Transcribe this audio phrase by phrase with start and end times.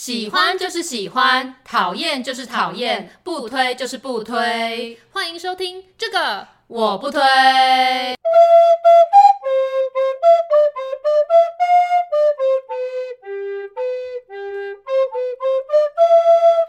[0.00, 4.98] 喜欢就是喜欢，讨厌就是讨厌，不推就是不推。
[5.12, 7.20] 欢迎收听这个我不推。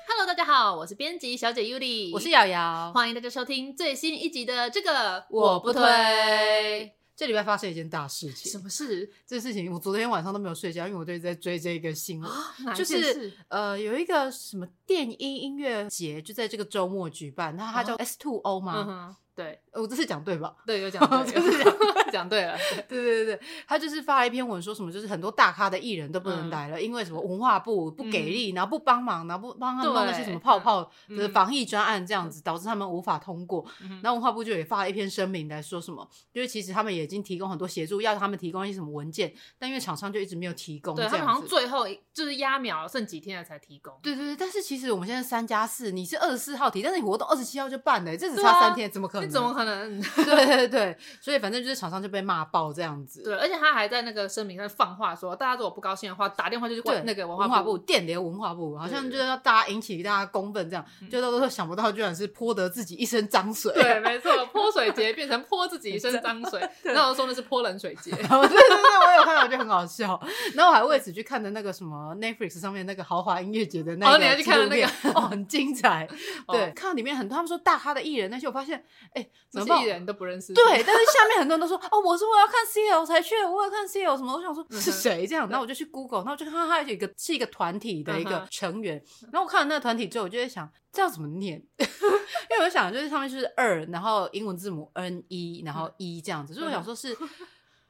[0.09, 6.91] Hello，大家好，我是编辑小姐 Yuli，我是瑶瑶，欢迎大家收听最新一集的这个我不推。
[7.21, 9.07] 这礼拜发生一件大事情，什么事？
[9.27, 12.27] 这个事情我昨天晚上都没有睡觉，因为我就一直在追这个新闻。
[12.27, 19.16] 啊、就是呃，有一个什么电音音乐节就在这个周末举办，那它叫 S Two O 吗？
[19.34, 20.53] 对，我这次讲对吧？
[20.66, 21.73] 对，有讲对， 就是讲
[22.12, 22.58] 讲对了。
[22.89, 33.66] 对对对对，他就是发了一篇文，说什么就是很多大咖的艺人都不能来了，因为什么文化部不给力，然后不帮忙，然后不帮他们弄那些什么泡泡的防疫专案，这样子导致他们无法通过。
[34.03, 43.94] 然后文化部就也发了一篇声明来说什么，因为其实他们也已经提供很多协助，要他们提供一些什么文件，但因为厂商就一直没有提供，对，他们好像最后就是压秒剩几天了才提供。
[44.03, 49.20] 对对对，但是其实我们现在三加四，你是二十四号提，但是你活动二十七号就办了，这只差三天，怎么可能？
[49.22, 50.02] 你怎么可能？
[50.25, 53.23] 对对对，所以反正就是厂商就被骂爆这样子。
[53.23, 60.86] 对，而且他还在那个声明上放话说，大家如果不高兴的话，打电话就去问 那个文化部，电联文化部，好像就是要大家引起大家公愤这样。
[61.09, 63.72] 就都都想不到，居然是泼得自己一身脏水。
[63.73, 66.61] 对，没错，泼水节变成泼自己一身脏水。
[66.83, 68.11] 那我说那是泼冷水节。
[68.11, 70.19] 对对对，我有看到，我觉得很好笑。
[70.55, 76.08] 然后我还为此去看的那个什么 Netflix 上面那个豪华音乐节的那个，你还去看了那个哦，很精彩。
[76.47, 78.83] 对，看到里面很多他们说大咖的艺人，那些我发现，
[79.14, 80.54] 哎，这些艺人都不认识。
[80.54, 97.17] 对，但是下面很多人都说哦，我是我要看 CL 才去，我要看 CL 什么，我想说是谁这样，然后我就去 Google，然后我就看到他有一个是一个团体的一个成员，然后我看了那个团体之后，我就在想这要怎么念， 因为我就想就是上面就是二，然后英文字母 N 一，然后一这样子，所以我想说是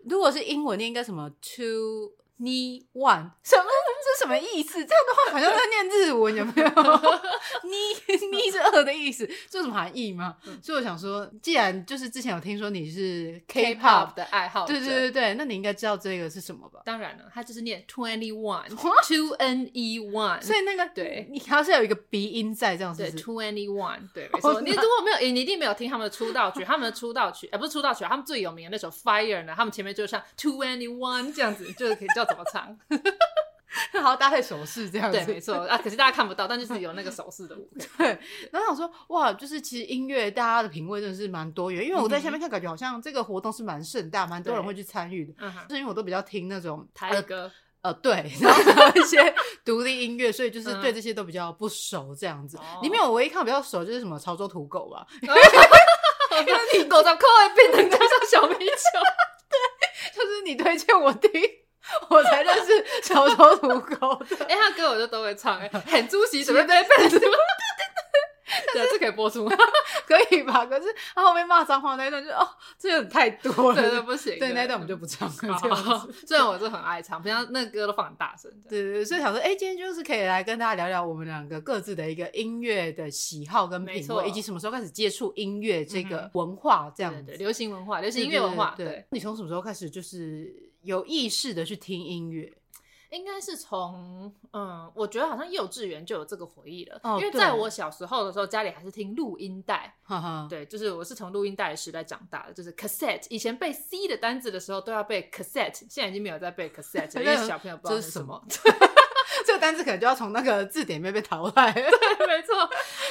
[0.09, 3.65] 如果是英文念应该什么 two ni one 什么。
[4.21, 4.73] 这什么意思？
[4.85, 6.67] 这样的话好像在念日文，有没有？
[7.65, 10.35] 你你是二的意思，这有什么含义吗？
[10.61, 16.81] 所以我想说，既然就是之前有听说你是 K-pop 的爱好者，对对对对，那你应该知道这个是什么吧？
[16.85, 23.01] 当然了，它就是念 twenty one，two n e one，所以那个对，你还是有一个鼻音在这样子。
[23.01, 24.61] 对，twenty one，对，没错。
[24.61, 32.77] 你如果没有，你一定没有听他们的出道曲，他们的出道曲，哎，不是出道曲，他们最有名的那首 Fire 呢，他们前面就唱 twenty one 这样子，就是可以叫怎么唱。
[33.93, 35.77] 好好搭配手势这样子，对，没错啊。
[35.77, 37.69] 可是大家看不到，但就是有那个手势的舞。
[37.97, 38.07] 对，
[38.51, 45.33] 然后想说，哇，就是其实音乐大家的品味真的是蛮多元，因为我在下面看，感觉好像这个活动是蛮盛大，蛮多人会去参与的。
[45.39, 47.49] 嗯，就是因为我都比较听那种台歌，
[47.81, 48.61] 呃，对， 然后
[48.95, 49.33] 一些
[49.63, 52.59] 独立音乐，所以就是对这些都比较不熟这样子。
[52.81, 58.99] 里面我唯一看比较熟就是什么潮州土狗吧，因为你狗在可爱变成加上小米酒，
[59.49, 61.31] 对，就是你推荐我听。
[62.09, 67.29] 我才认识小丑土狗的，哎、欸，他歌我就都会唱，哎，很猪喜什么对对对对
[68.73, 69.55] 对，这可以播出吗？
[70.05, 70.65] 可以吧？
[70.65, 72.45] 可是他后面骂脏话那一段就哦，
[72.77, 75.57] 这有点太多了，对对，不行，对那一段我们就不唱了。
[76.27, 78.51] 虽然我是很爱唱，平常那个歌都放很大声。
[78.67, 88.73] 对对对，所以想说，哎、欸，今天就是可以来跟大家聊聊我们两个各自的一个音乐的喜好跟品味，以及什么时候开始接触音乐这个文化，这样子、嗯对对对，流行文化，流行音乐文化。
[88.75, 90.70] 对，你从什么时候开始就是？
[90.81, 92.51] 有意识的去听音乐，
[93.09, 96.99] 应该是从嗯，我觉得好像幼稚园就有这个回忆了。
[97.03, 99.95] 哦，因为在我小时候的时候，家里还是听录音带。
[100.03, 103.25] 哈哈，对，就是我是从录音带的时代长大的，就是 cassette。
[103.29, 108.43] 以前背 C 的单字的时候都要背 cassette，现在已经没有在背 cassette， 因为小朋友不知道是什么。
[109.45, 111.71] 这个单字可能就要从那个字典里面被淘汰。
[111.73, 112.55] 对，没错。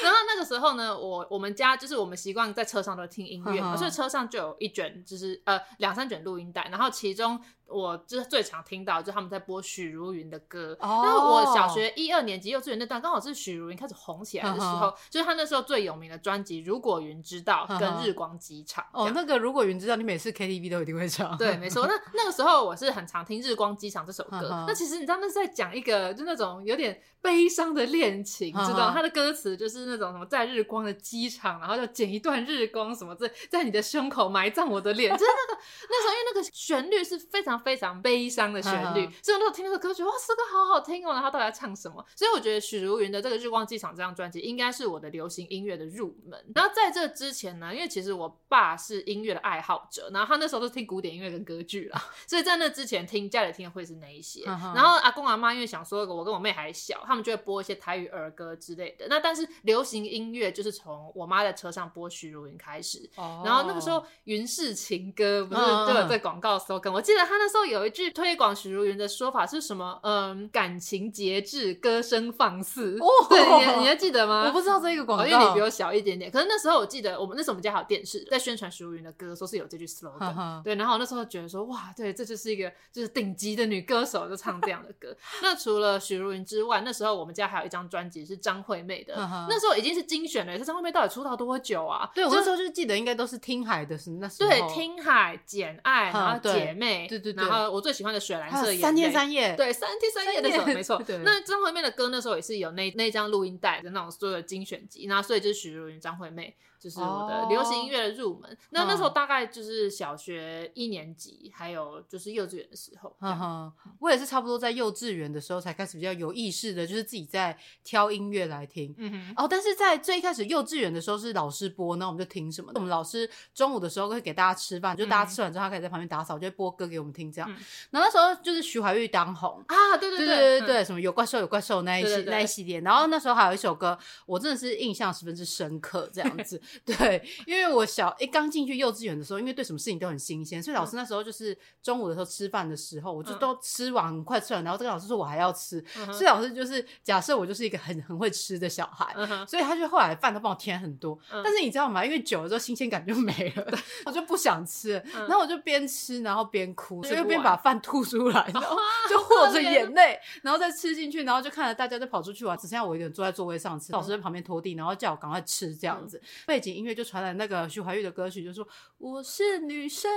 [0.02, 7.40] 然后那个时候呢，我我们家就是我们习惯在车上都听音乐，呵呵，所以车上就有一卷，就是呃两三卷录音带，然后其中。
[7.72, 10.76] 我就是最常听到，就是他们在播许茹芸的歌。
[10.80, 11.02] 哦。
[11.04, 18.84] 那我小学一二年级幼稚园那段，刚好是许茹芸开始红起来的时候，就是她那时候最有名的专辑《如果云知道》跟《日光机场》。
[18.92, 21.38] 哦，那个《如果云知道》，你每次 KTV 都一定会唱。
[21.38, 21.86] 对，没错。
[21.86, 24.64] 那那个时候我是很常听《日光机场》这首歌。
[24.66, 38.50] 那其实你知道，那是在讲一个就那种有点悲伤的恋情，知道他的歌词就是那种什么在日光的机场，然后就剪一段日光什么在在你的胸口埋葬我的脸，就是那个那时候因为那个旋律是非常非常悲伤。
[38.50, 41.12] 的旋律，所以我那时候听那个歌曲，哇，这个好好听哦！
[41.12, 42.04] 然后到底在唱什么？
[42.16, 46.42] 所以我觉得许茹芸的这个《日光机场》这张专辑应该是我的流行音乐的入门。
[46.52, 54.42] 然后在这之前呢，因为其实我爸是音乐的爱好者，然后他那时候都听古典音乐跟歌剧啦， 所以在那之前听家里听的会是那一些。
[54.44, 59.06] 然后阿公阿妈因为想说我跟我妹还小，他们就会播一些台语儿歌之类的。
[59.08, 63.08] 那但是流流行音乐就是从我妈在车上播许茹芸开始。
[63.16, 63.42] 哦。
[63.44, 66.92] 然后那个时候《云是情歌》不是就有在广告 slogan？
[66.92, 69.98] 我记得他那时候有一句推广许茹芸的说法是什么？
[70.02, 72.98] 嗯，感情节制，歌声放肆。
[72.98, 73.06] 哦。
[73.30, 73.40] 对，
[73.76, 74.44] 你你还记得吗？
[74.46, 76.30] 我不知道这个广告，因为你比我小一点点。
[76.30, 80.62] 可是那时候我记得，我们那时候我们家还有电视，在宣传许茹芸的歌，说是有这句 slogan。
[80.64, 80.74] 对。
[80.74, 85.14] 然后那时候觉得说，哇，对，这就是一个就是顶级的女歌手，就唱这样的歌。
[85.42, 89.14] 那除了许茹芸之外，那时候我们家还有一张专辑是张惠妹的。
[89.48, 90.58] 那时候已经是精选的。
[90.58, 92.10] 这张惠妹到底出道多久啊？
[92.14, 94.48] 对，我那时候就记得应该都是听海的，是那时候。
[94.48, 97.44] 对，听海、简爱，然后姐妹，对对对。
[97.44, 101.02] 然后我最喜欢的水蓝色眼泪，三天三夜，对，三天三夜的时候，没错。
[101.24, 106.56] 那张惠妹的歌那时候也是有那那张录音带的那种所有的精选集，那所以就是许茹芸、张惠妹。
[106.80, 113.14] 就是我的流行音乐的入门，哦、那那时候大概就是小学一年级，还有就是幼稚园的时候。
[113.20, 117.54] 呵呵，我也是差不多在幼稚园的时候才开始比较有意识的，就是自己在
[117.84, 118.94] 挑音乐来听。
[118.96, 119.34] 嗯哼。
[119.36, 122.70] 哦，但是在最一开始幼稚园的时候是老师播，那我们就听什么？
[122.74, 127.50] 我们老师中午的时候会给大家吃饭，就大家吃完之后，他可以在旁边打扫，就会播歌给我们听这样。
[127.50, 127.56] 嗯、
[127.90, 132.80] 然后那时候就是徐怀钰当红啊，对对对对对对，嗯、什么有怪兽有怪兽那一系列。
[132.80, 136.60] 然后那时候还有一首歌，我真的是印象十分之深刻，这样子。
[136.84, 137.22] 对。
[137.46, 149.14] 因为我小一刚进去幼稚园的时候，因为对什么事情都很新鲜，所以老师那时候就是中午的时候吃饭的时候，我就都吃完很快吃完，然后这个老师说我还要吃，所以老师就是假设我就是一个很很会吃的小孩，
[149.46, 151.18] 所以他就后来饭都帮我添很多。
[151.30, 152.04] 但是你知道吗？
[152.04, 153.66] 因为久了之后新鲜感就没了，
[154.06, 158.76] 我就不想吃，然后我就边吃然后边哭，所以边把饭吐出来，然后
[159.08, 163.92] 就和着眼泪，然后再吃进去，然后就看着大家都跑出去玩，只剩下我一个人坐在座位上吃。
[163.92, 167.32] 老师在旁边拖地，然后叫我赶快吃这样子，背景音乐就传来。
[167.34, 168.66] 那个徐怀钰的歌曲就说
[168.98, 170.10] ：“我是女生，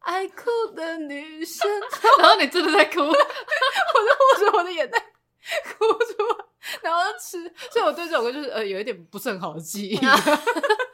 [0.00, 0.44] 爱哭
[0.74, 1.66] 的女生。
[2.20, 4.98] ”然后你真的在哭， 我就握着我的眼泪
[5.78, 6.44] 哭出来，
[6.82, 7.42] 然后吃。
[7.70, 9.98] 所以我对这首歌就是呃有一点不是很好的记忆。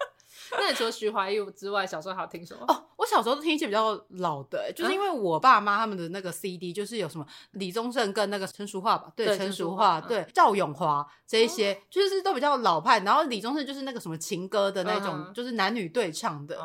[0.58, 2.64] 那你除了徐怀钰之外，小时候还有听什么？
[2.68, 13.00] 哦，我小时候都听一些比较老的，欸，就是因为我爸妈他们的那个 CD 就是有什么李宗盛跟那个陈淑桦吧，对，陈淑桦，对，赵咏华这一些，就是都比较老派。
[13.00, 16.56] 然后李宗盛就是那个什么情歌的那种，就是男女对唱的。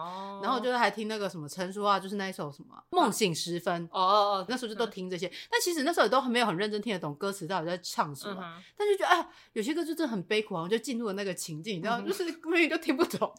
[0.41, 3.83] 然后就是还听那个什么陈淑桦，就是那一首什么梦醒时分。
[3.91, 5.29] 哦哦哦，那时候就都听这些。
[5.49, 8.35] 但其实那时候也都没有很认真听得懂歌词到底在唱什么，
[8.77, 13.33] 但就觉得哎，有些歌就真的很悲苦，然后就进入了那个情境，你知道，就是根本就听不懂。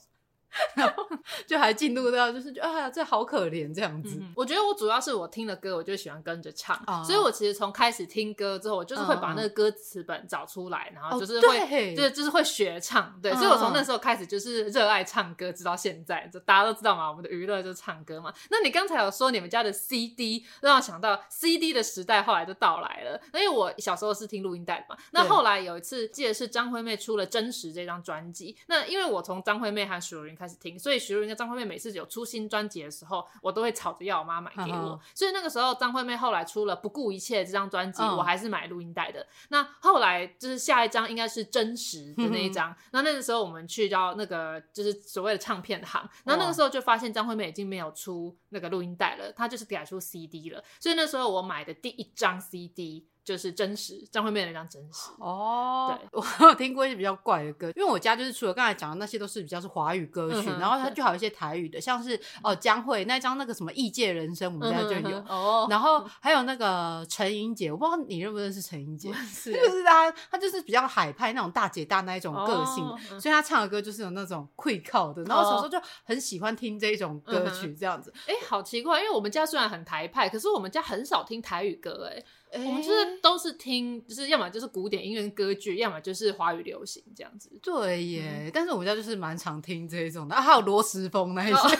[0.75, 1.07] 然后
[1.47, 4.19] 就还进入到，就是觉得啊，这好可怜这样子。
[4.21, 13.19] 嗯、我觉得我主要是我听了歌，我就喜欢跟着唱，哦、所以我其实从开始听歌之后，我就是会把那个歌词本找出来，嗯、然后就是会，哦、就是就是会学唱。
[13.23, 18.33] 对，嗯、所以我从那时候开始就是热爱唱歌，直到现在，就大家都知道嘛，我们的娱乐就是唱歌嘛。
[18.51, 23.21] 那你刚才有说你们家的 CD，让我想到 CD 的时代后来就到来了。
[23.35, 34.99] 因为我小时候是听录音带的嘛，那后来有一次记得是张惠妹出了《真实》这张专辑，那因为我从张惠妹和许茹芸开始听，所以许茹芸跟张惠妹每次有出新专辑的时候，我都会吵着要我妈买给我。
[35.15, 39.21] 所以那个时候张惠妹后来出了《不顾一切》这张专辑，我还是买录音带的。
[39.21, 42.75] 嗯、那后来就是下一张应该是真实的那一张。
[42.93, 50.65] 那、那个时候我们去到那个就是所谓的唱片行，然后那个时候就发现张惠妹已经没有出那个录音带了，她就是改出 CD 了。
[50.81, 53.10] 所以那时候我买的第一张 CD。
[53.23, 72.85] 就是真实张惠妹的那张真实哦，对，我有听过一些比较怪的歌，因为我家就是除了刚才讲的那些都是比较是华语歌曲，然后它就还有一些台语的，像是哦江蕙那张那个什么异界人生，我们家就有哦，然后还有那个陈英姐，我不知道你认不认识陈英姐，是就是她，她就是比较海派那种大姐大那一种个性，
[73.21, 78.13] 所以她唱的歌就是有那种愧靠的，然后小时候就很喜欢听这种歌曲这样子。
[78.27, 82.17] 哎，好奇怪，因为我们家虽然很台派，可是我们家很少听台语歌，哎。
[82.17, 87.51] 欸、我们就是都是听，就是要么就是古典音乐歌剧，要么就是华语流行这样子。
[87.63, 91.79] 对耶，嗯、但是我们家就是蛮常听这一种的，啊，还有罗时风那一些。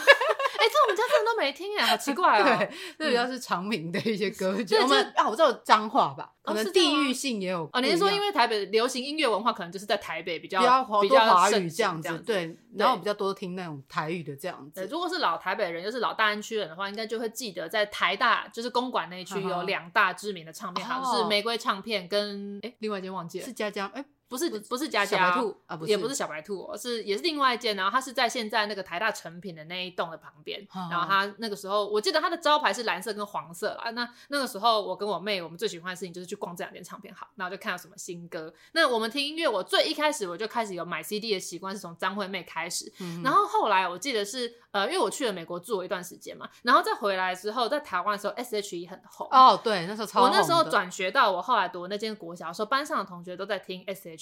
[0.91, 2.43] 们家真的都没听哎，好奇怪哦。
[2.59, 4.75] 对，这比较是长明的一些歌曲。
[4.75, 7.69] 我们啊，我知道脏话吧，可能地域性也有。
[7.73, 10.59] 哦，你是说因为台北流行音乐文化可能就是在台北比较
[11.01, 12.17] 比较华语这样子？
[12.19, 14.87] 对，然后比较多听那种台语的这样子。
[14.91, 24.03] 如果是老台北人，就是老大安区人的话，应该就会记得在台大就是公馆那一区有两大知名的唱片行，是玫瑰唱片跟哎，另外一间忘记了，是佳佳哎。
[24.31, 33.91] 不是不是佳佳，小白兔啊，不是，也不是小白兔，是也是另外一间，然后它是在现在那个台大成品的那一栋的旁边，然后它那个时候我记得它的招牌是蓝色跟黄色啦。
[33.91, 38.53] 那那个时候我跟我妹，我们最喜欢的事情就是去逛这两间唱片行，然后就看到什么新歌。
[38.71, 42.89] 那我们听音乐，我最一开始我就开始有买 CD 的习惯，是从张惠妹开始，
[43.21, 44.61] 然后后来我记得是。
[44.71, 50.29] 呃，因为我去了美国住了一段时间嘛，然后再回来之后，在台湾的时候，S.H.E 很红哦，对，那时候超红。
[50.29, 54.15] 我那时候转学到我后来读那间国小的时候，班上的同学都在听 S.H.E，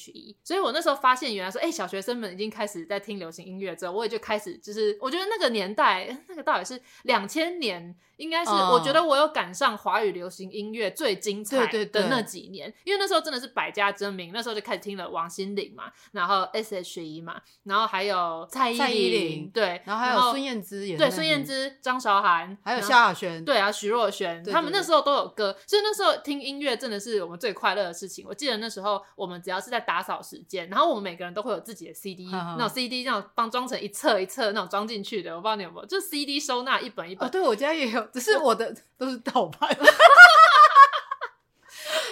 [0.44, 7.96] 所以我那时候发现原来说，哎、小学生们已经开始在听流行音乐之后，我也就开始就是，我觉得那个年代，那个到底是两千年。
[8.20, 18.78] 应该是，我觉得我有赶上华语流行音乐最精彩的那几年，因为那时候真的是百家争鸣，那时候就开始听了王心凌嘛，然后 S.H.E 嘛，然后还有蔡依
[19.10, 28.26] 林，对，然后还有孙燕姿也，对，孙燕姿、张韶涵，还有萧亚轩，对啊，徐若瑄，他们那时候都有歌，所以那时候听音乐真的是我们最快乐的事情。
[28.28, 37.28] 我记得那时候我们只要是在打扫时间，然后我们每个人都会有自己的 C.D，那种 C.D 那种帮装成一册一册那种装进去的，我不知道你有没有，就 C.D 收纳一本一本。
[37.28, 38.76] 哦，对我家也有，只是我的。
[38.98, 39.70] 都是盗版，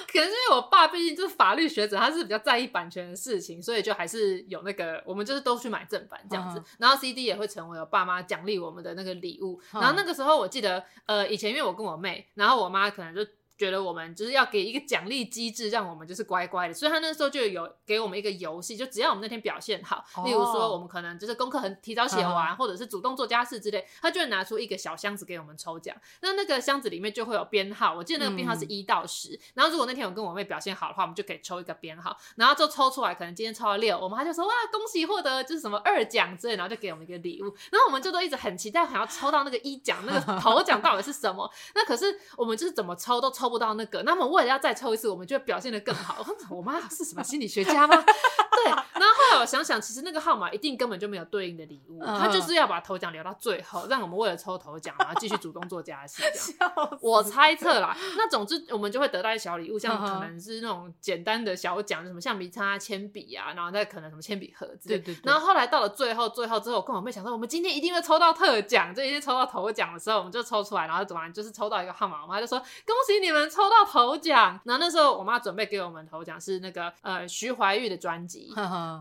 [0.07, 9.59] 可能是因为我爸毕竟就是法律学者，他是比较在意版权的事情，所以就还是有那个，我们就是都去买正版这样子，然后 CD 也会成为我爸妈奖励我们的那个礼物。
[9.73, 13.21] 然后那个时候我记得，呃，以前因为我跟我妹，然后我妈可能就。
[13.57, 25.95] 觉得我们就是要给一个奖励机制，让我们就是乖乖的，所以他那时候就有给我们一个游戏，就只要我们那天表现好，例如说我们可能就是功课很提早写完，或者是主动做家事之类，他就会拿出一个小箱子给我们抽奖。
[26.21, 29.39] 那那个箱子里面就会有编号，我记得那个编号是一到十。
[29.55, 37.45] 然后如果那天我跟我妹表现好的话，我们就可以抽一个编号，然后就抽出来，可能今天抽到六，我们他就说哇，恭喜获得就是什么二奖之类，然后就给我们一个礼物。
[37.71, 41.49] 然后我们就都一直很期待，想要抽到那个一奖，那个头奖到底是什么？
[41.73, 44.27] 那可是我们就是怎么抽都抽不到那个，那么。
[44.27, 46.23] 为了要再抽一次，我们就会表现得更好。
[46.49, 47.95] 我妈是什么心理学家吗？
[48.03, 48.65] 对。
[48.65, 56.23] 然后后来我想想，其实那个号码一定根本就没有对应的礼物，他就是要把头奖留到最后，让我们为了抽头奖，然后继续主动做家事。
[57.01, 57.95] 我猜测啦。
[58.17, 64.89] 那总之我们就会得到一小礼物，像可能是那种简单的小奖，什么橡皮擦、铅笔啊，然后再可能什么铅笔盒子。
[64.89, 65.21] 对对对。
[65.23, 78.53] 然后后来到了最后，最后之后，我跟我妹想说，我们今天一定会抽到特奖，就一定抽到头奖的时候，我们就抽出来，然后怎么就是抽到一个号码，我妈就说恭喜你们抽到头奖，然后那时候我妈准备给我们头奖是那个呃徐怀钰的专辑，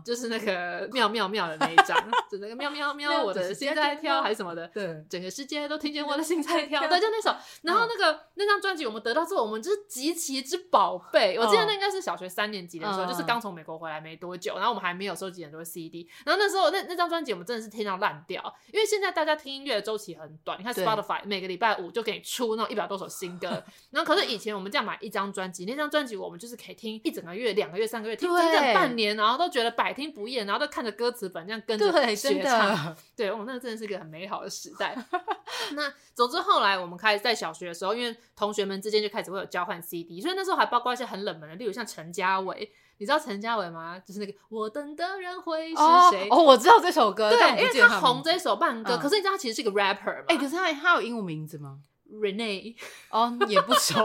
[0.05, 1.97] 就是那个妙妙妙的那一张，
[2.29, 7.33] 就那个喵喵喵，我的心在跳还是什么的，对，整个世界都听见我的心在跳， 对，就那首。
[7.61, 11.37] 然后那个那张专辑我们得到之后，我们就是极其之宝贝。
[11.39, 16.07] 我记得那应该是小学三年级的时候，就是刚从美国回来没多久，然后我们还没有收集很多 CD。
[16.25, 18.41] 然后那时候那那张专辑我们真的是听到烂掉，
[18.71, 23.47] 因为现在大家听音乐的周期很短，你看 Spotify 每个礼拜五就给你出那种一百多首新歌，
[23.91, 25.65] 然后可是以前我们这样买一张专辑。
[25.65, 32.95] 那张专辑我们就是可以听一整个月、两个月、三个月，听整整半年，然后都觉得百听不厌，然后都看着歌词本这样跟着学唱。
[33.15, 34.95] 对，我们那个真的是一个很美好的时代。
[35.73, 43.99] 那总之后来我们开始在小学的时候，因为同学们之间就开始会有交换 CD，所以那时候还包括一些很冷门的，例如像陈嘉伟，你知道陈嘉伟吗？
[43.99, 45.75] 就是那个我等的人会是
[46.11, 46.27] 谁？
[46.29, 50.25] 哦，我知道这首歌，对，因为他红这一首慢歌，可是你知道他其实是一个 rapper 吗？
[50.27, 51.79] 哎，可是他他有英文名字吗
[52.11, 52.75] ？Renee
[53.09, 53.95] 哦，也不熟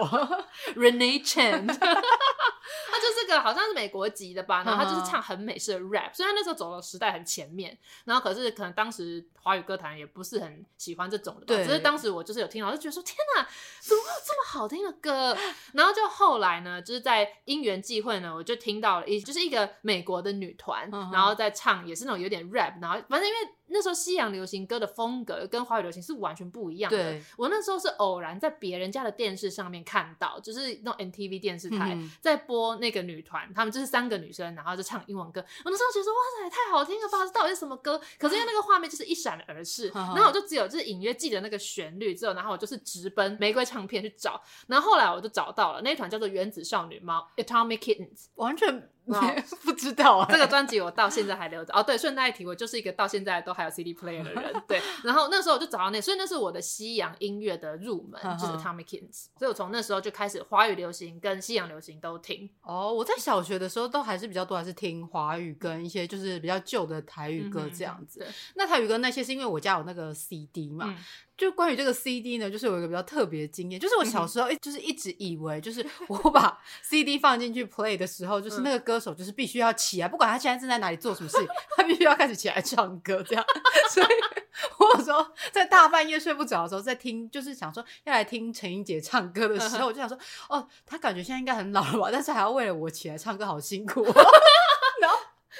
[0.74, 1.66] ，Renee Chan，
[2.90, 13.46] 他就是个好像是美国籍的吧，然后他就是唱很美式的 rap，虽然那时候走的时代很前面，然后可是可能当时华语歌坛也不是很喜欢这种的，吧，只是当时我就是有听到，就觉得说天哪，
[13.80, 15.36] 怎么会有这么好听的歌？
[15.72, 23.52] 然后就后来呢，就是在因缘际会呢，我就听到了一就是一个美国的女团，然后在唱也是那种有点 rap，然后反正因为。
[23.74, 27.18] 那时候西洋流行歌的风格跟华语流行是完全不一样的。
[27.38, 35.40] 我那时候是偶然在别人家的电视上面看到，就是那种 MTV 电视台在播那个女团，她们就是三个女生，然后就唱英文歌。
[35.64, 38.00] 我那时候觉得说哇塞，太好听了吧，这到底是什么歌？
[38.18, 48.90] 可是因为那个画面就是一闪而逝，然后我就只有就是隐约记得那个旋律之后，然后我就是直奔玫瑰唱片去找，然后后来我就找到了那一团叫做原子少女猫 Atomic Kittens，完全。
[49.64, 51.72] 不知道啊，这个专辑我到现在还留着。
[51.74, 54.52] 哦，对，顺带一提，我就是一个到现在都还有 CD player 的人。
[54.68, 59.26] 对，然后那时候我就找到那，所以那是我的西洋音乐的入门，就是 Atomic Kittens。
[59.36, 62.48] 所以我从那时候就开始华语流行跟西洋流行都听。
[62.62, 68.26] 哦，我在小学的时候都还是比较多，还是听华语跟一些就是比较旧的台语歌这样子。
[68.54, 70.96] 那台语歌那些是因为我家有那个 CD 嘛。
[71.42, 81.36] 就关于这个 CD 呢，就是有一个比较特别的经验，就是我小时候一就是一直以为，就是 我把 CD 放进去 play 的时候，就是那个歌手就是必须要起来，不管他现在正在哪里做什么事，
[81.76, 83.44] 他必须要开始起来唱歌这样。
[83.90, 84.06] 所以
[84.78, 90.16] 我有时候在大半夜睡不着的时候，在听，就是想说要来听陈英杰唱歌的时候，我就想说，
[90.48, 94.06] 哦，他感觉现在应该很老了吧，但是还要为了我起来唱歌，好辛苦。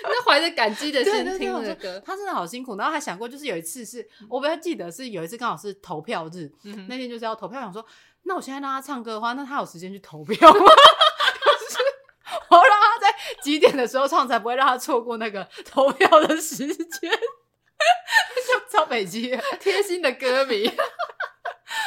[0.03, 2.77] 那怀着感激的心听的歌，他真的好辛苦。
[2.77, 7.85] 然后还想过，就是有一次是我比较记得是有一次刚好是投票日，嗯、那天就是要投票，想说
[8.23, 10.61] 那我现在让他唱歌的话，那他有时间去投票吗？
[12.49, 17.11] 我要让他在几点的时候唱，才不会让他错过那个投票的时间。
[18.71, 20.67] 超北极贴心的歌迷。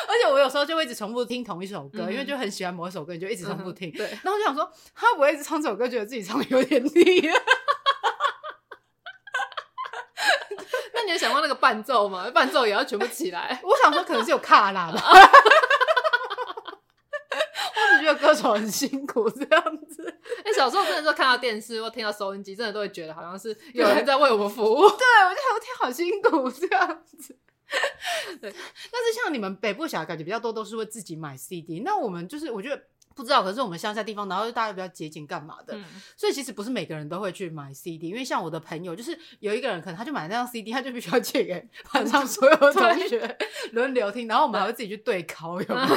[0.07, 3.89] 而且我有时候就会一直重复听同一首歌，嗯、因为就很喜欢某一首歌，你就一直重复听。
[3.89, 6.91] 嗯、对，然后我就想说，他不会一直唱这首歌，觉得自己唱的有点腻。
[10.93, 12.29] 那你有想到那个伴奏吗？
[12.29, 13.59] 伴奏也要全部起来。
[13.65, 15.01] 我想说，可能是有卡拉吧。
[17.75, 20.19] 我只觉得歌手很辛苦这样子。
[20.43, 24.81] 哎、欸，小时候真的就看到电视或听到收音机，真的都会觉得好像是有人在为我们服务。
[24.81, 27.35] 对，我就想天好辛苦这样子。
[28.39, 28.53] 对，
[28.91, 31.79] 但是像你们北部小孩，感觉比较多都是会自己买 CD。
[31.79, 32.79] 那我们就是，我觉得
[33.15, 35.83] 不知道，可是我们乡下地方，然后大家比较节俭干嘛的，嗯、
[36.17, 38.09] 所以其实不是每个人都会去买 CD。
[38.09, 43.37] 因为像我的朋友，就是有一个人可能他就买那张 CD，他就必须要借给班上所有同学
[43.71, 45.87] 轮流听，然后我们还会自己去对考，有没有？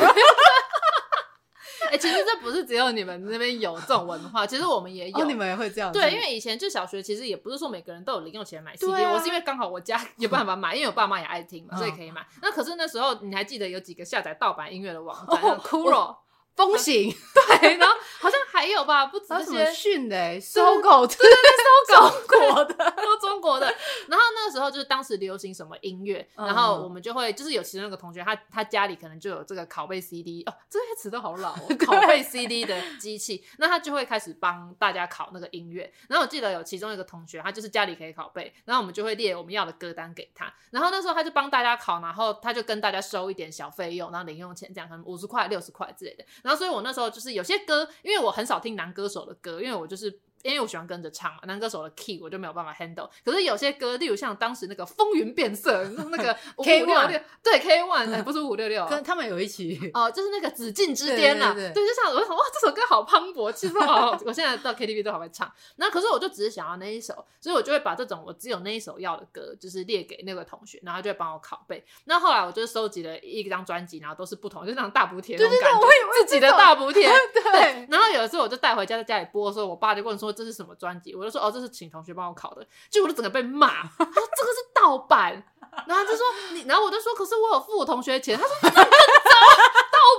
[1.88, 5.18] 哎、欸，其实这不是只有你们那边有这种文化， 其实我们也有。
[5.20, 5.90] 哦、你们也会这样？
[5.90, 12.26] 对，因为以前就小学，其实也不是说每个人都有零用钱买 CD，、啊、我是因为刚好我家有办法买， 因为我爸妈也爱听嘛，所以可以买。
[12.42, 16.14] 那可是那时候你还记得有几个下载盗版音乐的网站，Kuro。
[16.58, 17.14] 风行。
[17.60, 19.72] 对，然后好像还有吧，不止这些。
[19.72, 22.48] 训的，搜狗，对对对，搜狗。
[22.48, 23.66] 国的，都中国的。
[24.08, 35.92] 然后那个时候就是当时流行什么音乐，然后我们就会就是有其中一个同学，他他家里可能就有这个拷贝 CD 哦，这些词都好老哦， 拷贝 CD 的机器，那他就会开始帮大家拷那个音乐。
[36.08, 40.52] 然后我记得有其中一个同学，他就是家里可以拷贝，然后我们就会列我们要的歌单给他。
[40.70, 46.24] 然后那时候他就帮大家拷，然后他就跟大家收一点小费用，然后零用钱这样，可能五十块、六十块之类的。
[46.48, 50.18] 然后，所以我那时候就是有些歌，因为我很少听男歌手的歌，因为我就是。
[50.42, 53.08] 因为我喜欢跟着唱嘛，男歌手的 key 我就没有办法 handle。
[53.24, 65.50] 可是有些歌，例如像当时那个风云变色，那个 K 五六六，对 K One，哎，不是五六六， 跟他们有一起哦，就是那个紫禁之巅呐，对，就像我想哇，这首歌好磅礴，其实好，我现在到 KTV 都还会唱。
[65.76, 71.84] 那可是我就只是想要那一首，所以我就会把这种我只有那一首要的歌，就是列给那个同学，然后就会帮我拷贝。
[72.04, 75.86] 那后来我就收集了一张专辑，然后都是不同，就那种大补贴那种感觉，
[76.24, 77.08] 自己的大补贴。
[77.52, 81.14] 对，然后有一次我就带回家，在家里播的时候，我爸就问说这是什么专辑。
[81.14, 85.42] 我就说哦，这是请同学帮我考的，结果我就整个被骂，他说这个是盗版，
[85.86, 88.72] 然后就说你，然后我就说可是我有付我同学钱，他说， 盗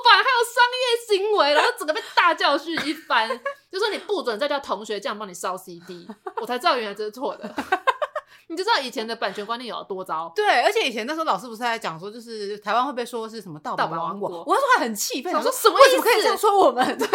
[0.03, 3.27] 版还有商业行为，然后整个被大教训一番，
[3.71, 6.07] 就说你不准再叫同学这样帮你烧 CD，
[6.41, 7.55] 我才知道原来这是错的。
[8.49, 10.31] 你就知道以前的版权观念有多糟。
[10.35, 14.43] 对，而且以前那时候老师不是在讲说，就是台湾会被说是什么盗版王国。
[14.43, 15.85] 我那时候还很气愤，我说什么意思？
[15.85, 16.83] 为什么可以这样说我们？
[16.97, 17.07] 对，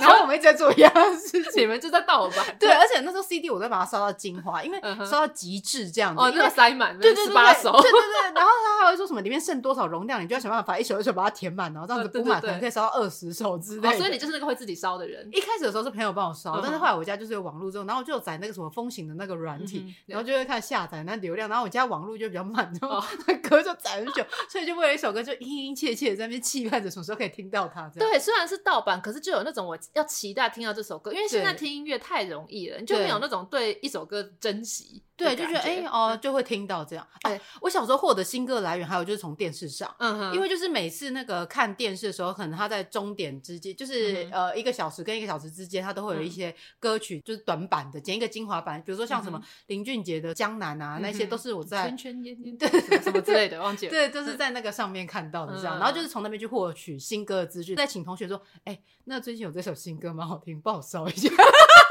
[0.00, 2.56] 然后我们一直在做一样的事情，你们就在盗版。
[2.60, 6.22] 对，而且那时候 CD 我都把它烧到精华，因为烧到极致这样子。
[6.22, 7.72] 哦，那个塞满，对对对，十八首。
[7.72, 13.96] 对对对，然后他还会说什么里面剩多少容量，你就要想办法一首一首把它填满，然后这样子补满，可能可以烧到二十首之类。
[13.96, 15.26] 所以你就是那个会自己烧的人。
[15.32, 21.62] 一开始的时候是朋友帮我烧，但是后来我家就是有网络之后，然后就有载那个什么风行的那个软体，然后就会看下载那流量，然后。
[21.62, 27.88] 我家网络就比较慢，然后 那歌就载很久， 所以就为了一首歌就殷殷切切的在那边期盼着什么时候可以听到它。
[27.90, 35.04] 对，虽然是盗版，可是就有那种我要期待听到这首歌，因为现在听音乐太容易了，你就没有那种对一首歌珍惜。
[35.14, 37.06] 对，就觉得哎、欸、哦，就会听到这样。
[37.20, 52.68] 哎、啊，我小时候获得新歌的来源还有就是从电视上，嗯哼，因为就是每次那个看电视的时候，可能他在终点之间，就是、嗯、呃一个小时跟一个小时之间，他都会有一些歌曲，就是短版的，剪一个精华版，比如说像什么林俊杰的《江南》啊，嗯、那些都是我在圈圈 烟烟对
[53.00, 61.28] 什么之类的，忘记了， 对，都、就是在那个上面看到的这样，嗯、然后就是从那边去获取新歌的资讯，再请同学说，哎、欸，那最近有这首新歌蛮好听，帮我搜一下。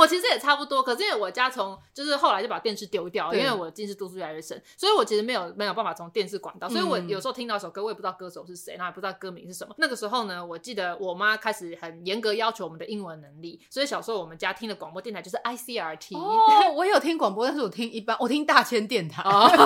[0.00, 9.74] 我其实也差不多，可是因为我家从就是后来就把电视丢掉了，因为我近视度数越来越深，所以我其实没有没有办法从电视管到，所以我有时候听到一首歌，我也不知道歌手是谁，然后也不知道歌名是什么。
[9.78, 16.16] 那个时候呢，我记得我妈开始很严格要求我们的英文能力，所以小时候我们家听的广播电台就是 ICRT。
[16.16, 19.22] 哦，我有听广播，但是我听一般，我听大千电台。
[19.22, 19.50] 哦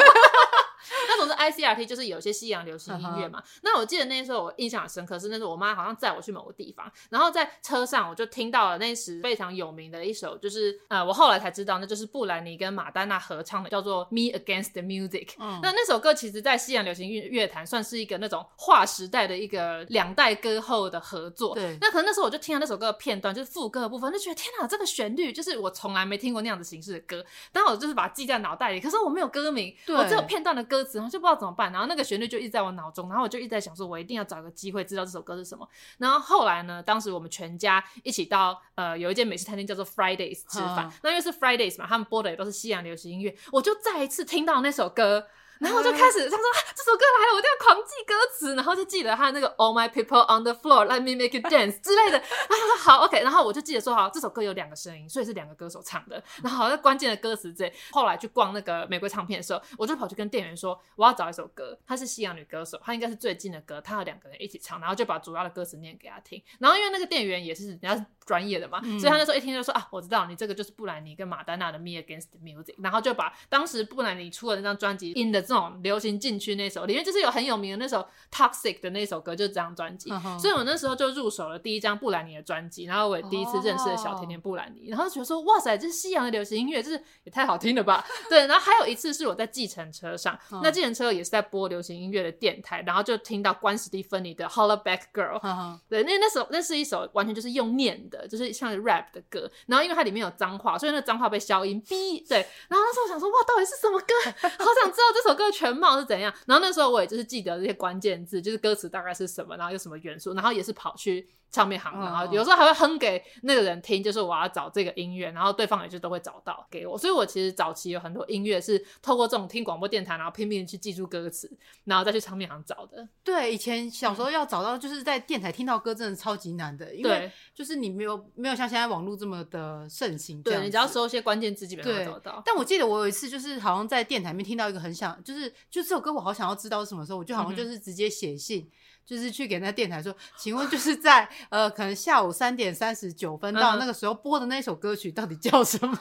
[1.50, 3.40] ICRT，就是有些西洋流行音乐嘛。
[3.40, 3.58] Uh huh.
[3.62, 15.26] 那我记得那时候我印象很深刻，是那时候我妈好像载我去某个地方，然后在车上我就听到了那时非常有名的一首，就是呃，我后来才知道那就是布兰妮跟马丹娜合唱的，叫做《Me Against the Music》。
[15.38, 21.54] 嗯，那那首歌其实在西洋流行乐乐坛算是一个那种划时代的一个两代歌后的合作。
[21.54, 30.94] 对，那可能那时候我就听了那首歌的片段，就是副歌的部分，就觉得天哪，这个旋律就是我从来没听过那样子形式的歌，当我就是把它记在脑袋里，可是我没有歌名，我只有片段的歌词。
[30.94, 35.68] 然后就不知道怎么办，然后那个旋律就一直在我脑中，然后我就一直在想说，我一定要找个机会知道这首歌是什么。
[35.98, 45.26] 然后后来呢，当时我们全家一起到呃有一间美食餐厅叫做 Fridays 吃饭，嗯、那因为是 Fridays 嘛，他们播的也都是西洋流行音乐，我就再一次听到那首歌。
[45.60, 52.18] 然后我就开始他说这首歌来了，我一定要狂记歌词，然后就记得他那个 All my people on the floor, let me make you dance 之类的。
[52.18, 56.22] 然后他说好 OK，然后我就记得说好，这首歌有两个声音，所以是两个歌手唱的。
[56.42, 66.42] 然后好像关键的歌词这后来去逛那个玫瑰唱片的时候，我就跑去跟店员说我要找一首歌，她是西洋女歌手，她应该是最近的歌，她有两个人一起唱，然后就把主要的歌词念给他听。
[66.58, 80.10] 然后因为那个店员也是人家专业的嘛，嗯、所以他那时候一听就说啊，我知道你这个就是布兰妮跟马丹娜的 Me Against the Music，然后就把当时布兰妮出的那张专辑 In 的这种流行禁区那首里面就是有很有名的那首 Toxic 的那首歌，就是这张专辑。
[80.10, 80.38] Uh-huh.
[80.38, 88.04] 所以我那时候就入手了第一张布兰妮的专辑，然后我也第一次认识了小甜甜布兰妮，然后就觉得说哇塞，这是西洋的流行音乐，这是也太好听了吧？
[88.28, 90.60] 对，然后还有一次是我在计程车上，uh-huh.
[90.62, 95.78] 那计程车也是在播流行音乐的电台，然后就听到关史蒂芬妮的 Holla Back Girl，、uh-huh.
[95.88, 104.14] 对，那那首那是一首完全就是用念的，就是像 rap 的歌，然后因为它里面有脏话，所以那脏话被消音 B，对，然后那时候我想说哇，到底是什么歌？
[104.42, 106.32] 好想知道这首歌的全貌是怎样。
[106.46, 116.98] 然后那时候我也就是记得这些关键字，就是歌词大概是什么，然后有什么元素，然后也是跑去唱片行，然后有时候还会哼给那个人听，就是我要找这个音乐，然后对方也就都会找到给我。
[116.98, 121.50] 所以我其实早期有很多音乐是透过这种听广播电台，然后拼命去记住歌词，
[121.84, 123.08] 然后再去唱片行找的。
[123.22, 128.03] 对，以前小时候要找到就是在电台听到歌，真的超级难的，因为就是你没有
[128.34, 130.42] 没有像现在网络这么的盛行。
[130.42, 132.42] 对，你只要搜一些关键字，基本上找到。
[132.44, 138.60] 但我记得我有一次就是好像在电台里面听到一个很想，就是就这首歌我好想要知道是什么时候，我就好像就是直接写信。
[138.60, 138.70] 嗯
[139.04, 145.94] 就是去给那电台说，请问就是在呃，可能下午三点三十九分到那个时候播的那首歌曲到底叫什么？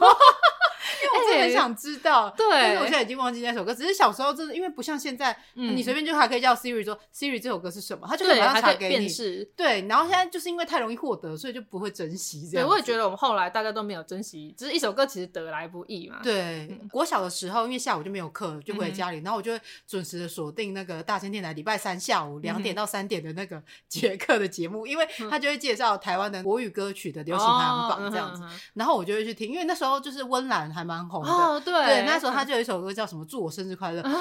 [1.40, 3.74] 很想知道，欸、对，但是我现在已经忘记那首歌。
[3.74, 9.08] 只是小时候真的，因为不像现在，嗯、你随便就还可以叫 Siri 说 Siri 这首歌是什么，他就可以马上查给你。
[9.56, 12.68] 对，然后现在就是因为太容易获得，所以就不会珍惜这样。
[12.68, 16.20] 对，我也觉得我们后来大家都没有珍惜，只是一首歌其实得来不易嘛。
[16.24, 28.44] 对，嗯、国小的时候，因为下午就没有课，就回家里，嗯、然后我就会准时的锁定那个大千电台礼拜三下午两点到三点的那个 杰克的节目，因为他就会介绍台湾的国语歌曲的流行排行榜这样子，
[28.74, 31.30] 然后我就会去听，因为那时候就是温岚还蛮红的。
[31.32, 34.20] 哦，对，对，那时候他就有一首歌叫什么“祝我生日快乐”，然后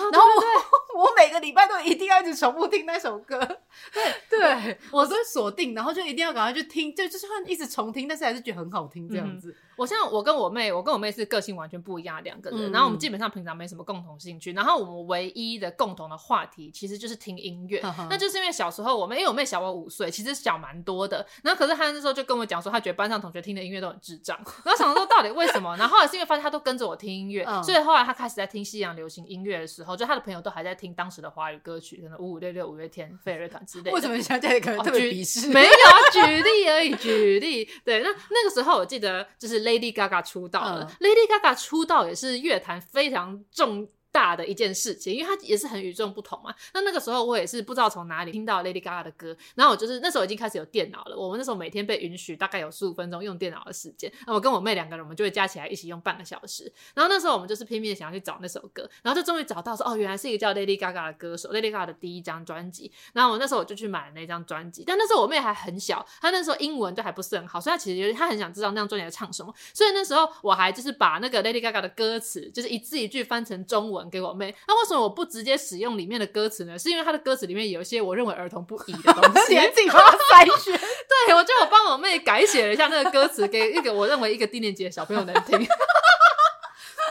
[0.94, 3.38] 我 我每个礼拜都一定要一直重复听那首歌，
[4.28, 9.54] 对对， 我都锁定，然后就一定要赶快去听，就就是会一直重听，但是还是觉得很好听这样子。
[9.76, 27.44] 我像我跟我妹，我跟我妹是个性完全不一样的两个人，然后我们基本上平常没什么共同兴趣，然后我们唯一的共同的话题其实就是听音乐，那就是因为小时候我妹，因为我妹小我五岁，其实小蛮多的，然后可是她那时候就跟我讲说，她觉得班上同学听的音乐都很智障， 然后想说到底为什么，然后后来是因为发现她都跟着我听音乐。
[27.62, 33.92] 所以后来她开始在听西洋流行音乐的时候，就她的朋友都还在听当时的华语歌曲，可能五五六六、五月天、 飞儿乐团之类的。
[33.92, 35.48] 为什么你现在可能特别鄙视？
[35.48, 37.68] 没有啊，举例而已，举例。
[37.84, 40.84] 对，那那个时候我记得就是 Lady Gaga 出道了。
[40.84, 43.88] 嗯、Lady Gaga 出道也是乐坛非常重。
[44.12, 46.54] 大的一件事情，因为它也是很与众不同嘛。
[46.74, 51.16] 那那个时候我也是不知道从哪里听到 Lady Gaga 的歌，然后我就是那时候已经开始有电脑了。
[51.16, 56.70] 我们那时候每天被允许大概有十五分钟用电脑的时间，那我跟我妹两个人，我们就会加起来一起用半个小时。
[56.94, 62.92] 然后那时候我们就是拼命的想要去找那首歌，然后就终于找到说哦，原来是一个叫 Lady Gaga 的歌手，Lady Gaga 的第一张专辑。
[63.14, 69.54] 然后我那时候我就去买了那张专辑，但那时候我妹还很小，她那时候英文都还不是很好，所以她其实有点她很想知道那张专辑在唱什么。
[69.72, 74.54] 所以那时候我还就是把那个 Lady Gaga 的歌词，就是一字一句翻成中文给我妹。
[74.66, 76.78] 那为什么我不直接使用里面的歌词呢？
[76.78, 80.72] 是因为它的歌词里面有一些我认为儿童不宜的东西， 自己帮他筛选。
[81.26, 85.58] 对，我就我帮我妹改写了一下那个歌词，给一个我认为一个低年级的小朋友能听。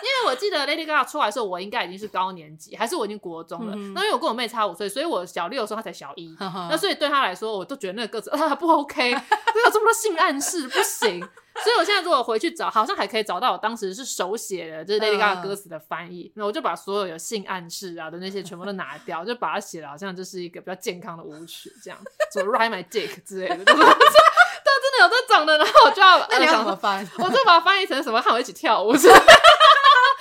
[0.01, 3.73] 因为我记得 Lady Gaga 出来的时候，我应该已经是高年级，还是我已经国中了。
[3.75, 6.35] 嗯、那因为我跟我妹差五岁，所以我小六的时候她才小一。
[6.39, 9.19] 那所以对她来说，我都觉得那个歌词啊不 OK，没
[9.65, 11.27] 有这么多性暗示，不行。
[11.63, 16.31] 所以我现在如果回去找，好像还可以找到我当时是手写的，就是 Lady Gaga 歌词的翻译。
[16.35, 21.99] 那、uh, 我就把所有有性暗示啊的那些全部都拿掉，就把它写的好像就是一个比较健康的舞曲这样，
[22.33, 23.65] 什么 Ride My Dick 之类的。
[23.65, 27.07] 对， 真的有这种的，然后我就要那你要怎么翻？
[27.19, 28.21] 我就把它翻译成什么？
[28.21, 28.93] 和我一起跳舞，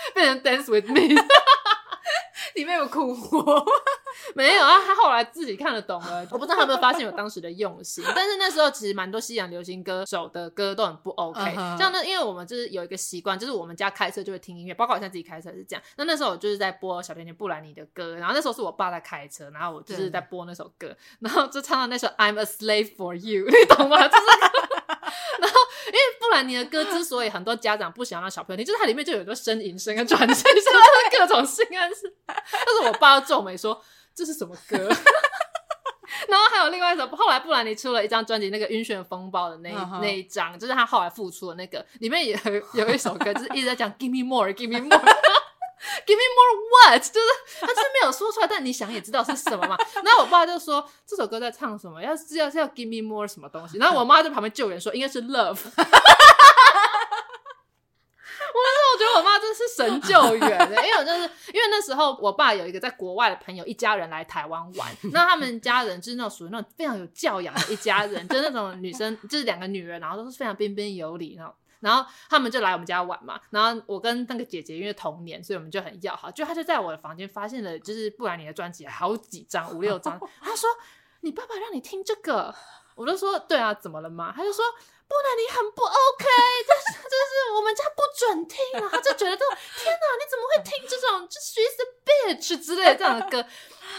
[0.14, 1.20] 变成 Dance with Me。
[2.54, 3.64] 里面有哭过，
[4.34, 4.80] 没有啊？
[4.84, 6.26] 他后来自己看得懂了。
[6.32, 8.02] 我不知道他有没有发现我当时的用心。
[8.14, 11.40] 但是那时候其实蛮多西洋流行歌手的歌都很不 OK。
[11.40, 11.78] Uh huh.
[11.78, 15.82] 像那，因为我们就是有一个习惯，就是我们家开车就会听音乐，包括我现在自己开车是这样。
[15.96, 24.08] 那那时候我就是在播小甜甜布兰妮的歌，然后那时候是我爸在开车，然后我就是在播那首歌，然后就唱到那首 I'm a slave for you，你懂吗？
[24.08, 24.49] 就是。
[26.30, 32.14] 布兰妮的歌之所以很多家长不想让小朋友听，就是它里面就有很多呻吟声跟转声，就是各种性暗示。
[32.24, 33.82] 但是我爸皱眉说
[34.14, 34.78] ：“这是什么歌？”
[36.28, 40.00] 然后还有另外一首，后来布兰妮出了一张专辑，那个《晕眩风暴》的那一、uh huh.
[40.00, 45.00] 那一张，就是他后来复出的那个，里面也有有一首歌，就是一直在讲 “Give me more, give me more”。
[46.06, 47.02] Give me more what？
[47.02, 47.26] 就是
[47.58, 49.78] 他就是没有说出来，但你想也知道是什么嘛。
[50.04, 52.02] 然后我爸就说这首歌在唱什么？
[52.02, 53.78] 要是要是要 Give me more 什么东西？
[53.78, 55.58] 然后我妈在旁边救援说应该是 Love。
[59.06, 61.20] 我那时候我觉得我妈真是神救援的， 因为我就是
[61.52, 80.68] 因为那时候我爸有一个在国外的朋友，一家人来台湾玩， 那他们家人就是那种属于那种非常有教养的一家人，就是那种女生就是两个女人，然后都是非常彬彬有礼，然后然后他们就来我们家玩嘛，然后我跟那个姐姐因为同年，所以我们就很要好，就她就在我的房间发现了就是布兰妮的专辑好几张五六张，她说
[81.20, 82.54] 你爸爸让你听这个，
[82.94, 84.32] 我就说对啊，怎么了嘛？
[84.34, 84.64] 她就说。
[85.10, 86.24] 布兰妮很不 OK，
[86.62, 93.44] 就是就是我们家不准听啊，他就觉得，天哪，你怎么会听这种就 She's a bitch 之类的这样的歌？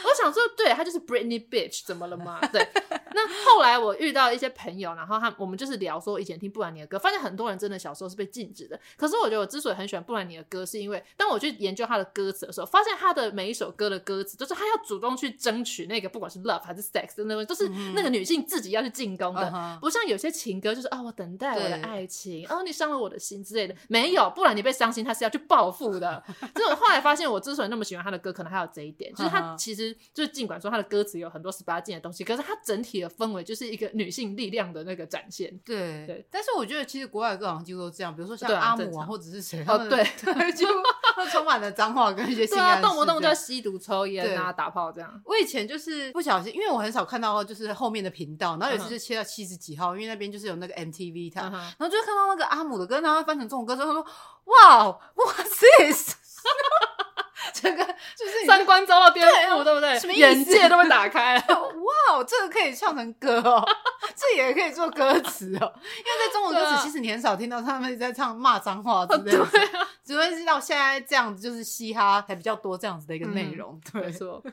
[0.05, 2.39] 我想说，对，他就是 Britney bitch，怎么了吗？
[2.53, 2.65] 对。
[3.13, 8.79] 那后来我遇到一些朋友，然后他我们就是聊说以前听布兰妮的歌，发现很多人真的小时候是被禁止的。
[8.95, 26.23] 可是我觉得我之所以很喜欢布兰妮的歌，是因为当我去研究他的歌词的时候，发现他的每一首歌的歌词，就是他要主动去争取那个不管是 love 还是 sex 的那种，都是那个女性自己要去进攻的，嗯、不像有些情歌就是啊、哦，我等待我的爱情，哦，你伤了我的心之类的，没有，不然你被伤心，他是要去报复的。
[26.55, 33.89] 这种后来发现，我之所以那么喜欢他的歌，可能还有这一点，就是他其实就是尽管说他的歌词有很多十八禁的东西，可是他整体的氛围就是一个。
[33.93, 36.25] 女性力量的那个展现，对对。
[36.31, 40.03] 但是我觉得其实国外的歌好像几乎都这样，比如说像阿姆啊，或者是谁，哦 对，
[40.53, 40.65] 就
[41.29, 45.21] 充满了脏话跟一些性啊，动不动就要吸毒、抽烟啊、打炮这样。
[45.25, 54.05] 我以前就是不小心，因为我很少看到就是后面的频道，然后有一次就切到七十几号，因为那边就是有那个 MTV 台，然后就看到那个阿姆的歌，然后翻成中文歌之后，他说
[54.45, 56.15] ：“哇，What's this？”
[57.53, 59.97] 整个就是三观遭到颠覆，对不对？
[60.15, 61.43] 眼界都被打开了。
[62.09, 63.63] 哇，这个可以唱成歌哦，
[64.15, 65.73] 这也可以做歌词哦。
[65.75, 69.47] 因为在中文歌词，其实你很少听到他们在唱骂脏话之类的，
[70.03, 73.79] 只会知道现在这样子就是嘻哈还比较多这样子的一个内容。
[73.91, 74.41] 对，没错。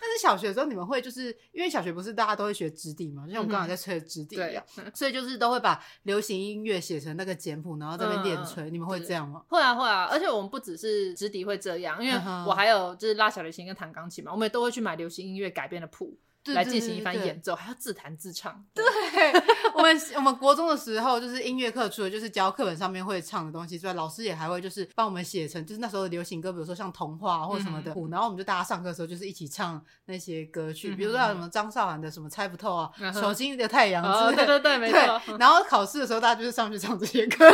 [0.00, 4.62] 但是小学的时候，你们会就是因为小学不是大家都会学指笛嘛，就像我们刚才在吹的指笛一样，
[4.94, 8.70] 所以就是都会把流行音乐写成那个简谱，然后在那边练吹。
[8.70, 9.42] 你们会这样吗？
[9.48, 10.04] 会啊，会啊。
[10.08, 16.16] 而且我们不只是指笛会这样，因为我还有就是拉小提琴跟弹钢琴嘛，我们也都会去买流行音乐改编的谱。
[16.54, 18.64] 来进行一番演奏，还要自弹自唱。
[18.74, 18.84] 对，
[19.74, 27.94] 我们我们国中的时候，就是音乐课，除了就是教课本上面会唱的东西之外，老师也还会就是帮我们写成，就是那时候的流行歌，比如说像童话或什么的。
[28.10, 34.46] 然后我们就大家上课的时候就是一起唱那些歌曲，比如说像什么张韶涵的什么猜不透啊，手心的太阳之类的。
[34.46, 35.20] 对对对，没错。
[35.38, 37.52] 然后考试的时候，大家就是上去唱这些歌， 哎，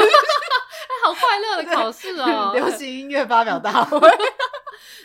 [1.04, 2.52] 好快乐的考试哦！
[2.54, 3.98] 流行音乐发表大会。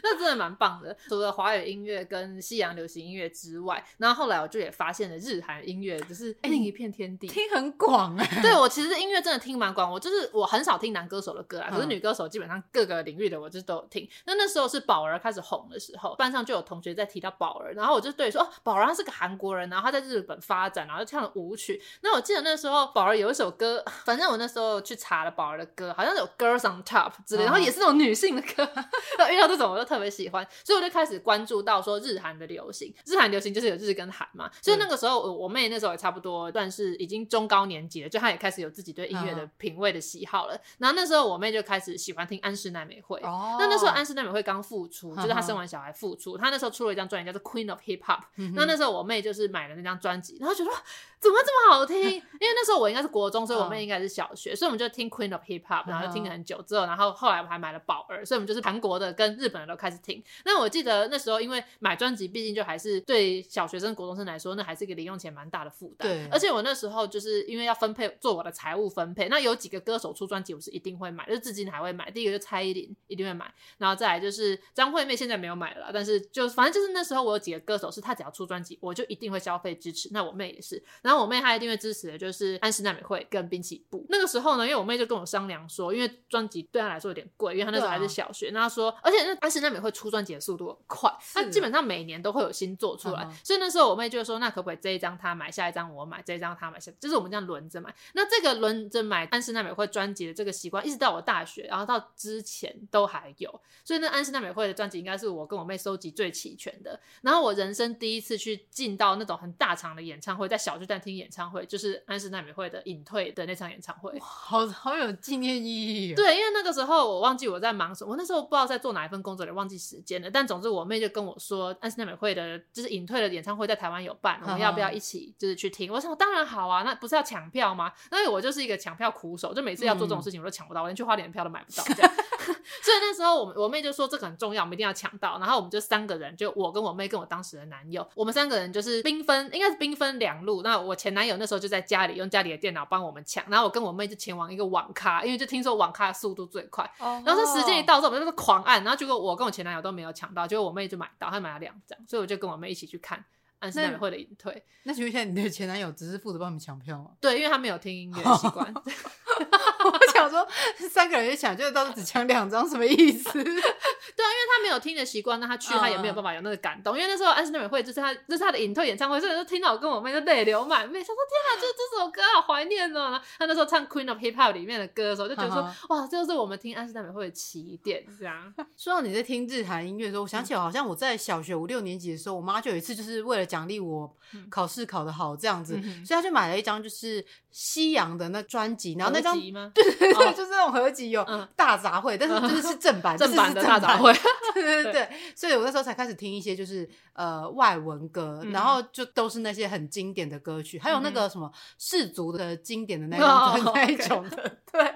[0.03, 8.41] 那真的蛮棒的，除了华语音乐跟西洋流行音乐之外，然后后来我就也发现了日韩音乐，就是另一片天地，听很广哎、欸。
[8.41, 14.07] 对，我其实音乐真的听蛮广，我就是我很少听男歌手的歌啊，可是女歌手基本上各个领域的我就都有听。
[14.25, 21.81] 那那时候是宝儿开始红的时候，班上就有同学在提到宝儿，然后我就对说哦，宝儿他是个韩国人，然后他在日本发展，然后就唱了舞曲。
[22.01, 28.63] 那我记得那时候宝儿有一首歌，反正我那时候去查了宝儿的歌，好像有 Girls on Top 之类，然后也是那种女性的歌，
[29.31, 30.45] 遇到这种我就特别喜欢。
[30.63, 34.49] 所以我就开始关注到说日韩的流行，日韩流行就是有日跟韩嘛。
[34.61, 40.55] 所以那个时候我妹那时候也差不多，算是已经中高年级了，就她也开始有自己对音乐的品味的喜好了。
[40.77, 43.19] 然后那时候我妹就开始喜欢听安室奈美惠。
[43.23, 43.57] 哦。
[43.59, 48.19] 那那时候安室奈美惠刚复出，就是她生完小孩复出，她那时候出了一张专辑叫做《Queen of Hip Hop》。
[48.53, 50.71] 那那时候我妹就是买了那张专辑，然后觉得
[51.19, 51.99] 怎么这么好听？
[52.03, 60.23] 因为那时候我应该是国中，所以我妹应该是小学，所以我们就听《Queen of Hip Hop》，然后就听了很久之后，然后后来我还买了宝儿，所以我们就是韩国的跟日本的都开始听。
[60.45, 61.39] 那我记得那时候。
[61.39, 66.05] 因为买专辑，毕竟就还是对小学生、国中生来说，那还是一个零用钱蛮大的负担。
[66.05, 72.11] 对，而且我那时候就是因为要分配做我的财务分配，那有几个歌手出专辑，我是一定会买，就是至今还会买。
[72.11, 80.09] 第一个就蔡依林，一定会买，然后再来就是张惠妹，现在没有买了，但是就反正就是那时候我有几个歌手，是她只要出专辑，我就一定会消费支持。
[80.11, 84.05] 那我妹也是，然后我妹她一定会支持的就是安室奈美惠跟滨崎步。
[84.09, 93.45] 那个时候呢，因为我妹就跟我商量说，因为专辑对她来说有点贵，因为她那时候还是小学，那她说，而且那安室奈美惠出专辑的速度很快，她基本上每年都会有新作出来，uh.
[93.45, 103.61] 所以那时候我妹就说：“那可不可以这一张她买，下一张我买，这一张她买，下就是我们这样轮着买。”那这个轮着买安室奈美惠专辑的这个习惯，一直到我大学，然后到之前都还有。
[103.83, 106.99] 所以那安室奈美惠的专辑应该是我跟我妹收集最齐全的。
[107.21, 116.13] 然后我人生第一次去进到那种很大场的演唱会，在小巨蛋听演唱会，就是安室奈美惠的隐退的那场演唱会，好好有纪念意义。
[116.13, 120.31] 对，因为那个时候我忘记我在忙什么，我那时候不知道在做哪一份工作，也忘记时间了。
[120.31, 125.91] 但总之我妹就跟我说，安室奈美惠的就是隐退的演唱会在台湾有办，我们要不要一起就是去听？
[125.91, 127.91] 我想当然好啊，那不是要抢票吗？
[128.09, 132.11] 那我就是一个抢票苦手，就每次要做这种事情我都抢不到，我连去花莲的票都买不到这样。
[132.81, 135.37] 所以那时候我我妹就说这个很重要，我们一定要抢到。
[135.39, 140.61] 然后我们就三个人，就我跟我妹跟我当时的男友，我们三个人就是兵分，应该是兵分两路。
[140.61, 146.83] 那我前男友那时候就在家里用家里的电脑帮我们抢，然后我跟我妹就前往一个网咖，因为就听说网咖的速度最快。
[146.99, 153.23] Oh, 然后这时间一到之后，我们就是狂按，然后结果我跟我前男友都没有抢到，结果我妹就买到，她买了两张，所以我就跟我妹一起去看。
[153.59, 157.11] 安室奈美惠的隐退，那请问一下，你的前男友只是负责帮你们抢票吗？
[157.19, 158.73] 对，因为他没有听音乐的习惯。
[159.83, 160.47] 我想说，
[160.89, 163.31] 三个人一抢，就是到时候只抢两张，什么意思？
[163.33, 166.97] 对啊，因为他没有听的习惯，那他去他也没有办法有那个感动。
[166.97, 173.19] 因为那时候安室奈美惠就是他，就是他的隐退演唱会，所以就听到我跟我妹就泪流满面，想说天啊，就这首歌好怀念哦。
[173.37, 178.03] 他那时候唱 Queen of Hip Hop 里面的歌的时候，就觉得说哇，这就是我们听安室奈美惠的起点。
[178.19, 184.13] 这样 说到你在听日韩音乐的时候，我想起来好像我在小学五六年级的时候，我妈就有一次就是为了奖励我。
[184.51, 189.28] 考试考得好这样子，嗯、所以她就买了一张就是西洋的那专辑，然后那张
[189.73, 194.15] 对对对，就是那种合集有大杂烩，嗯、但是就是是正版，正版的大杂烩，
[194.53, 203.27] 对对对对，所以我那时候才开始听一些就是呃外文歌，然后就都是那些很经典的歌曲，还有那个什么世族的经典的那种
[203.73, 204.93] 那一种的，对。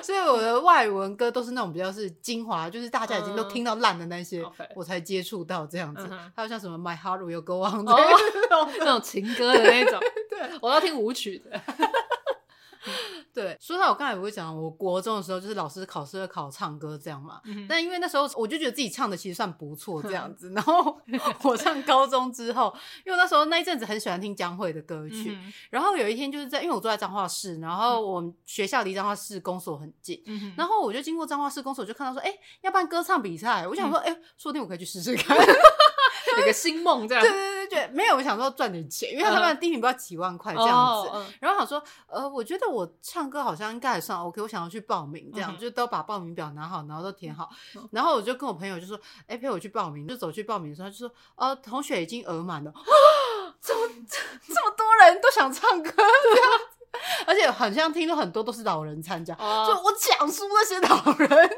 [0.00, 4.40] 所以我的外文歌都是那种比较是精华，就是大家已经都听到烂的那些，
[4.76, 6.08] 我才接触到这样子。
[6.32, 9.00] 还有像什么 My Heart Will Go On 那种。
[9.02, 11.60] 情歌的那种，对，我要听舞曲的。
[13.34, 21.00] 对，说到我刚才也会讲，我国中的时候就是老师考试会考唱歌这样嘛，嗯、但因为那时候我就觉得自己唱的其实算不错这样 子，然后
[21.42, 22.72] 我上高中之后，
[23.04, 35.36] 因为那时候那一阵子很喜欢听江蕙的歌曲，嗯、然后有一天就是在，因为我住在彰化市，然后我们学校离彰化市公所很近，嗯、然后我就经过彰化市公所就看到说，哎，要办歌唱比赛，我想说，哎、嗯，说不定我可以去试试看。
[36.38, 47.48] 有个新梦这样，对对对对，没有，我想说赚点钱，因为他们的第一名不要几万块这样子，然后想说，呃，我觉得我唱歌好像应该还算 OK，我想要去报名，这样就都把报名表拿好，然后都填好，
[47.90, 52.72] 然后我就跟我朋友就说，哎，陪我去报名，就走去报名的时候，他就说，呃，同学已经额满了，
[53.60, 53.82] 怎么
[54.48, 55.90] 这么多人都想唱歌？
[57.26, 61.50] 而且好像听说很多都是老人参加，就我讲述那些老人。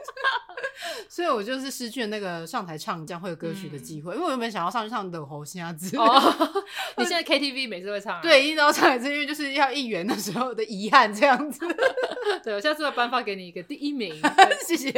[1.08, 6.04] 所以我就是失去了那个上台唱江蕙歌曲的机会，嗯、因为我原本想要上去唱的喉声啊之类的。
[6.04, 6.64] 哦、
[6.98, 8.22] 你现在 KTV 每次会唱、啊？
[8.22, 11.66] 对，一直要唱一次，因为就是要一元的时候的遗憾这样子。
[12.44, 14.14] 对，我下次会颁发给你一个第一名，
[14.66, 14.92] 谢谢。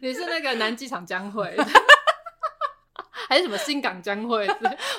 [0.00, 1.54] 你是那个南机场江蕙，
[3.28, 4.46] 还是什么新港江蕙？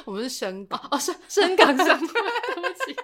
[0.06, 2.98] 我们是深港哦，深深港江蕙，对不起。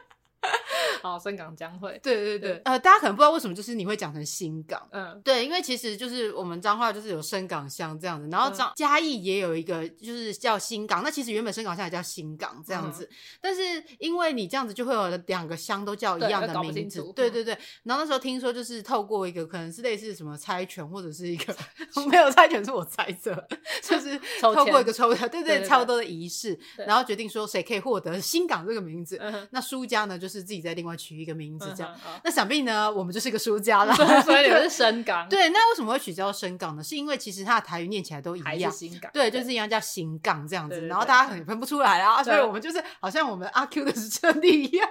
[1.01, 13.09] 好，深港将会，对对对，呃，大家可能不知道为什么，就是你会讲成新港，嗯，对，因为其实就是我们彰化就是有深港乡这样子，然后彰嘉义也有一个就是叫新港，那其实原本深港乡也叫新港这样子，
[13.41, 13.61] 但是
[13.99, 21.55] 因为你这样子就会有两个乡都叫一样的名字，对对对，然后那时候听说就是透过一个可能是类似什么猜拳或者是一个
[22.09, 23.31] 没有猜拳是我猜测，
[23.81, 29.17] 就是透过一个抽对对差不多的仪式，然后决定说谁可以获得新港这个名字，
[29.51, 33.93] 那输家呢就是自己在另外取一个名字，这样，那想必呢，我们就是一个输家了。
[34.23, 35.27] 所以你们是 深港。
[35.29, 36.83] 对，那为什么会取叫深港呢？
[36.83, 39.11] 是因为其实它的台语念起来都一样，新港。
[39.13, 42.23] 对，就是一样叫新港这样子，然后大家很分不出来啊。
[42.23, 44.89] 所以我们就是好像我们阿 Q 的是真的一样，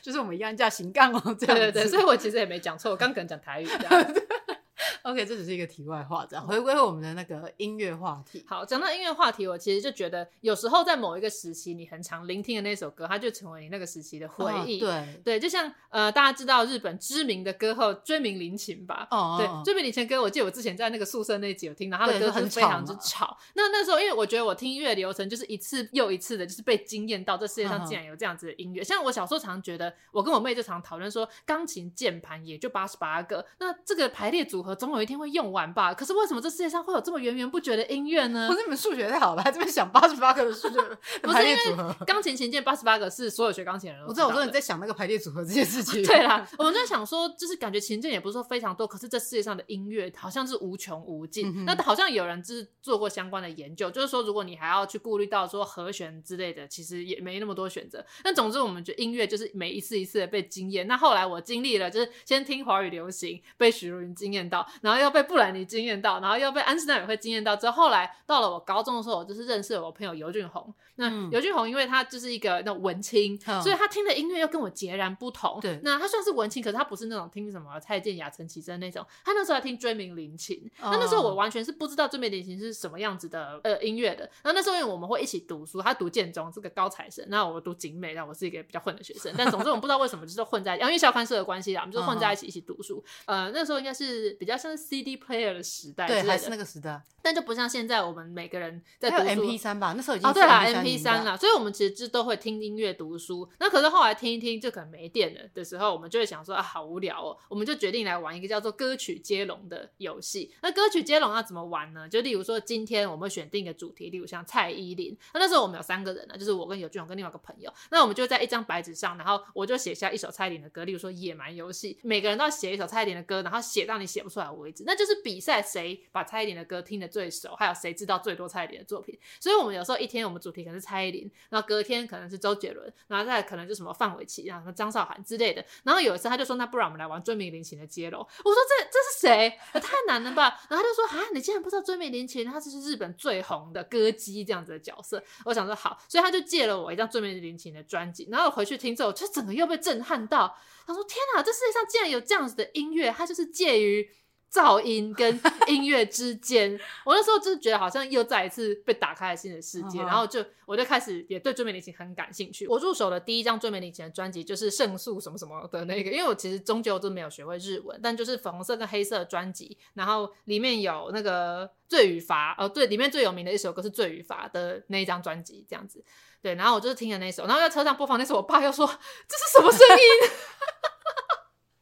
[0.00, 1.36] 就是我们一样叫新港哦。
[1.38, 4.14] 这样对对，所以我其实也没讲错，我刚可能讲台语这样。
[5.02, 8.44] OK，这只是一个题外话，这样回归我们的那个音乐话题。
[8.46, 14.80] 好，讲到音乐话题，我其实就觉得有时候在某一个时期，你很常聆听的那首歌，它就成为你那个时期的回忆。
[14.82, 14.86] 哦、
[15.24, 19.06] 对对，就像呃，大家知道日本知名的歌后追名林檎吧？
[19.10, 23.36] 哦，对，追名林檎歌，我记得我之前在那个宿舍那集有听到，他的歌很非常之吵。
[23.54, 28.82] 那那时候，因为我觉得我听音乐流程就是一次又一次的，就是被惊艳到，这世界上竟然有这样子的音乐。
[28.82, 35.68] 嗯、像我小时候常觉得，我跟我妹就常讨论说，钢琴键盘也就八十八个，那这个排列组合总有一天会用完。
[35.68, 38.48] 吧，可是为什么这世界上会有这么源源不绝的音乐呢？
[38.48, 40.76] 不是你们数学太好了，还这边想八十八个的数学
[41.22, 41.94] 排列组合。
[42.06, 44.26] 钢琴琴键八十八个是所有学钢琴的人都知道。
[44.26, 46.02] 我知道，我说你在想那个排列组合这件事情。
[46.02, 51.52] 对啦，我们在想说，就是感觉琴键也不是说非常多，可是这世界上的音乐好像是无穷无尽。
[51.54, 58.02] 嗯、那好像有人就是做过相关的研究，就是说如果你还要去顾虑到说和弦之类的，其实也没那么多选择。
[58.24, 60.86] 但总之，我们觉得音乐就是每一次一次的被惊艳。
[60.86, 66.38] 那后来我经历了，就是先听华语流行，被许茹芸惊艳到，然后又被布兰妮惊艳到，然后。
[66.38, 70.72] 又被安室奈美惠惊艳到之后，后来到了我高中的时候，我就是认识了我朋友尤俊宏。
[70.94, 75.58] 那尤俊宏因为他就是一个那种文青，嗯、所以他听的音乐又跟我截然不同。
[75.60, 79.04] 对，那他算是文青，可是他不是那种听什么蔡健雅、陈绮贞那种。
[79.24, 80.70] 他那时候还听追名林琴。
[80.78, 84.22] 那、哦、那时候我完全是不知道追名林琴是什么样子的呃音乐的。
[84.42, 89.32] 然后那时候因为我们会一起读书，他读建中是个高材生，那我读景美，那我是一个比较混的学生。
[89.36, 93.02] 但总之我们不知道为什么就是混在，因为校刊社的关系啦，我们就混在一起一起读书。
[93.26, 94.68] 呃，那时候应该是比较像。
[94.68, 97.00] 是 CD player 的时代，对，还是那个时代。
[97.22, 99.42] 但就不像现在，我们每个人在读书。
[99.42, 103.48] MP 三吧，那时候已经哦，对啦，MP3 啦，所以我们其实就都会听音乐、读书。
[103.58, 110.54] 那可是后来听一听，就可能没电了的时候，我们就会想说啊，好无聊哦，我们就决定来玩一个叫做歌曲接龙的游戏。
[110.62, 112.08] 那歌曲接龙要怎么玩呢？
[112.08, 115.16] 就例如说，今天我们选定一个主题，例如像蔡依林。
[115.32, 117.72] 那那时候我们有三个人呢，就是我跟尤俊宏跟另外一个朋友。
[117.90, 124.84] 那我们就在一张白纸上，然后我就写下一首蔡依林的歌，例如说《野蛮游戏》，每个人都要写一首蔡依林的歌，然后写到你写不出出来为止。
[124.86, 129.18] 那就是比赛谁把蔡依林的歌听得最熟，还有谁知道最多蔡依林的作品。
[129.40, 135.64] 所以我们有时候一天我们主题可能是蔡依林，然后隔天可能是周杰伦，然后再可能就什么范玮琪，然后什么张韶涵之类的。
[135.82, 139.58] 然后有一次他就说：“那不然我们来玩椎名林琴的接龙。”我说：“这这是谁？
[139.80, 142.44] 太难了吧？”然后他就说：“啊，你竟然不知道椎名林琴？
[142.44, 150.56] 他这是日本最红的歌姬这样子的角色。”我想说好，所以他就借了我一张椎名林琴的专辑，然后我回去听之后，就整个又被震撼到。
[150.86, 153.10] 他说：“天哪，这世界上竟然有这样子的音乐！
[153.10, 154.08] 它就是介于……”
[154.52, 162.66] 噪音跟音乐之间， 我那时候就是觉得好像又再一次被打开了新的世界，然后就我就开始也对椎名林檎很感兴趣。
[162.66, 176.02] 我入手的第一张椎名林檎的专辑就是《胜诉》什么什么的那个，因为我其实终究都没有学会日文，但就是粉红色跟黑色的专辑，然后里面有那个罪与罚，哦对，里面最有名的一首歌是罪与罚的那一张专辑，这样子，
[176.40, 180.30] 对，然后我就是听了那首，然后在车上播放那首，我爸又说这是什么声音？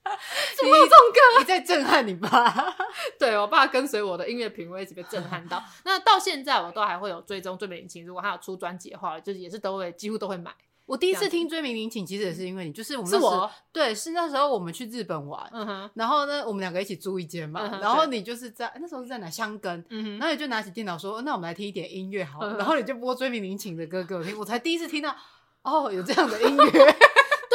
[0.56, 1.38] 怎么有这种歌？
[1.40, 2.74] 你在震撼你爸？
[3.18, 5.62] 对，我爸跟随我的音乐品味一直被震撼到。
[5.84, 10.52] 那到现在我都还会有追踪追美林檎，如果他有出专辑的话，就是也是都会几乎都会买。
[10.84, 25.12] 我第一次听追名林檎，其实也是因为你，就是我们是我对，是那时候我们去日本玩，嗯，然后呢，我们两个一起租一间嘛，嗯、然后你就是在那时候是在哪箱根，嗯，然后你就拿起电脑说，那我们来听一点音乐好了，嗯、然后你就播追名林檎的歌给我听，我才第一次听到，
[25.62, 26.96] 哦，有这样的音乐。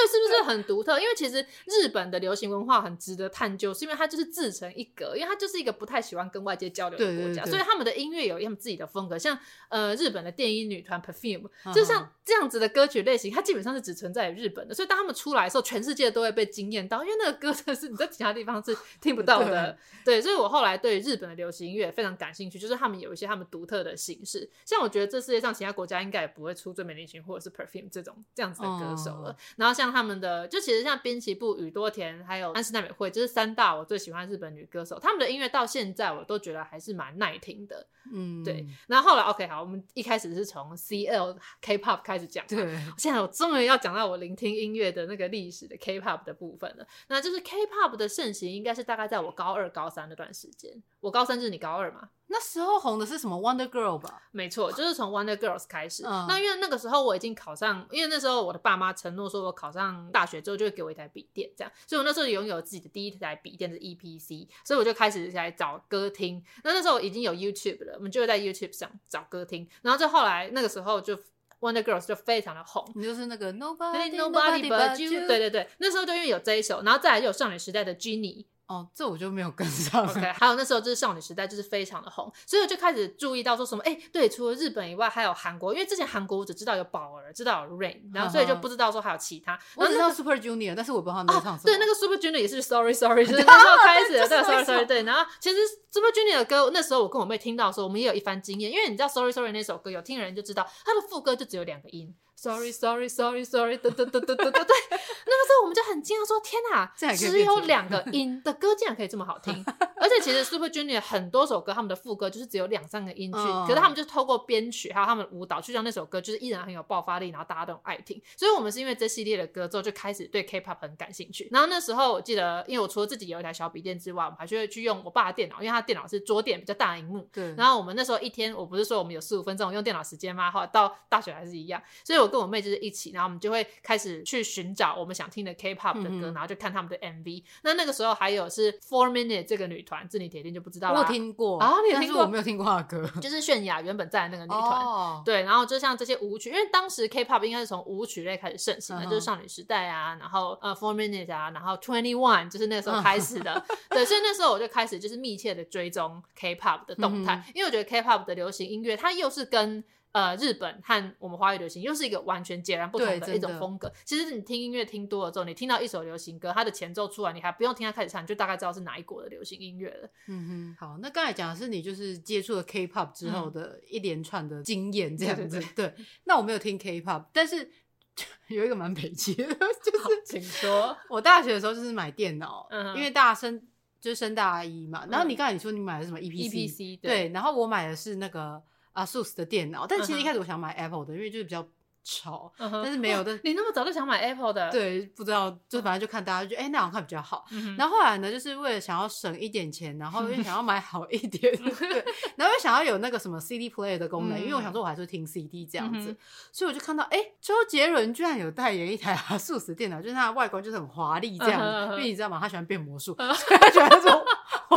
[0.07, 0.99] 是不是很独特？
[0.99, 9.17] 因为其实日本的流行文化很值得探究，是因为它就是自成一格，因为它就是一个不太喜欢跟外界交流的国家，对对对，所以他们的音乐有他们自己的风格。
[9.17, 9.37] 像
[9.69, 14.73] 呃日本的电音女团 Perfume，就像这样子的歌曲类型，它基本上是只存在于日本的。
[14.73, 19.77] 所以当他们出来的时候，全世界都会被惊艳到，因为那个歌真的是你在其他地方是听不到的。
[20.03, 24.49] 对， 对，所以我后来对日本的流行音乐非常感兴趣，就是他们有一些他们独特的形式。
[24.65, 29.35] 像我觉得这世界上其他国家应该也不会出最美林檎或者是 Perfume 这种这样子的歌手了。
[29.57, 30.81] 然后像他们的就其实。
[30.81, 34.97] 像滨崎步、宇多田，还有安室奈美惠，就是三大我最喜欢日本女歌手。
[34.97, 37.85] 他们的音乐到现在我都觉得还是蛮耐听的。
[38.11, 38.65] 嗯，对。
[38.87, 42.43] 然后后来，OK，好，我们一开始是从 CL K-pop 开始讲。
[42.47, 42.57] 对，
[42.97, 46.87] 现在我终于要讲到我聆听音乐的那个历史的 K-pop 的部分了。
[47.09, 50.81] 那就是 K-pop 的盛行，应该是大概在我高二、高三那段时间。
[50.99, 52.09] 我高三就是你高二嘛？
[52.27, 54.23] 那时候红的是什么 Wonder Girl 吧？
[54.31, 56.03] 没错，就是从 Wonder Girls 开始。
[56.05, 59.80] 嗯、那因为那个时候我已经考上，因为那时候我的爸妈承诺说，我考上
[60.11, 66.43] 大学之后就会给我一台笔电，这样，所以我那时候拥有自己的第一台笔电是 EPC，所以我就开始来找歌听。
[66.63, 69.67] 那那时候已经有 YouTube 了，我们就会在 YouTube 上找歌听。
[69.81, 71.15] 然后就后来那个时候就
[71.59, 78.45] Wonder Girls 就非常的红，你就是那个 Nobody Nobody But You，对对对，那时候就因为有这一首，然后再来就有少女时代的 Jennie。
[78.71, 80.07] 哦，这我就没有跟上。
[80.07, 89.59] OK，还有那时候就是少女时代，就是非常的红，所以我就开始注意到说什么，哎、欸，对，除了日本以外，还有韩国，因为之前韩国我只知道有宝儿，知道有 Rain，然后所以就不知道说还有其他。
[89.75, 91.63] 我知道 Super Junior，但是我不知道他们在唱什么。
[91.65, 95.03] 对，那个 Super Junior 也是 Sorry Sorry，就是那时候开始的，对，Sorry Sorry，对。
[95.03, 95.57] 然后其实
[95.91, 102.15] Super Junior 的歌，那时候我跟我妹听到的时候，我们也有一番经验，因为你知道 Sorry Sorry 那首歌，有听的人就知道，它的副歌就只有两个音。
[102.41, 109.63] Sorry, sorry, sorry, sorry，对对对对对对对， 那个时候我们就很惊讶，说天哪，只有两个音的歌竟然可以这么好听，
[109.97, 113.37] 而且其实 Super Junior 很多首歌他们的副歌就是只有两三个音去，
[113.67, 118.19] 可是他们就透过编曲还有他们的舞蹈，去让那首歌就是依然很有爆发力，然后大家都很爱听。
[118.35, 121.47] 所以我们是因为这系列的歌之后就开始对 K-pop 很感兴趣。
[121.51, 127.29] 然后那时候我记得，因为我除了自己有一台小笔电之外，我们还去去用我爸的电脑，因为他电脑是桌垫比较大荧幕。
[127.31, 127.53] 对。
[127.53, 130.49] 然后我们那时候一天，我不是说我们有十五分钟用电脑时间吗？
[130.49, 133.11] 后来到大学还是一样，所以我跟我妹就是一起。
[133.11, 137.43] 然后我们就会开始去寻找我们想听的 K-pop 的歌，嗯、然后就看他们的 MV。
[137.63, 141.01] 那那个时候还有是 Four Minute 这个女团，这你铁定就不知道了。
[141.01, 142.21] 我听过啊，你有听过？
[142.21, 144.81] 我没有听过她的歌， 就是泫雅原本在的那个女团。
[144.81, 153.51] 哦、 对，然后就像这些舞曲，因为当时 K-pop 应该是从舞曲类开始盛行的，嗯、就是少女时代啊，然后呃 Four Minute 啊，然后 Twenty One 就是那个时候开始的。
[153.67, 163.91] 嗯、对，所以那时候我就开始就是密切的追踪 K-pop 的动态，嗯、因为我觉得 K-pop 的流行音乐它又是跟呃，日本和我们华语流行又是一个完全截然不同的一种风格。
[164.03, 170.09] 其实你听音乐听多了之后，你听到一首流行歌，它的前奏出来，你还不用听它开始唱，你就大概知道是哪一国的流行音乐了。
[170.27, 175.43] 嗯哼，好，那刚才讲的是你就是接触了 K-pop 之后的一连串的经验，这样子。
[175.43, 177.71] 嗯、对，对，对，对，那我没有听 K-pop，但是
[178.49, 183.67] 有一个蛮北七的， 就是请说，我大学的时候就是买电脑，嗯、因为大升。
[184.01, 185.05] 就是升大一嘛。
[185.11, 186.99] 然后你刚才你说你买的是什么 EPC？
[186.99, 188.59] 对，然后我买的是那个
[188.93, 191.67] ASUS 的电脑，但其实一开始我想买 Apple 的，因为就是比较。
[192.03, 193.39] 潮，但是没有的。
[193.43, 194.71] 你那么早就想买 Apple 的？
[194.71, 197.45] 对，不知道，就反正就看大家就哎，那好看比较好。
[197.77, 202.03] 然后后来呢，就是为了想要省一点钱，然后又想要买好一点， 对，
[202.35, 206.17] 然后又想要有那个什么 CD player 的功能，因为我想说我还是会听 CD 这样子，
[206.51, 212.39] 所以我就看到，哎，周杰伦居然有代言一台 ASUS 电脑，就是它的外观就是很华丽这样子，因为你知道吗？
[212.41, 213.25] 他喜欢变魔术，所
[213.55, 214.25] 以他喜欢这种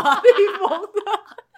[0.01, 1.01] 华丽风的。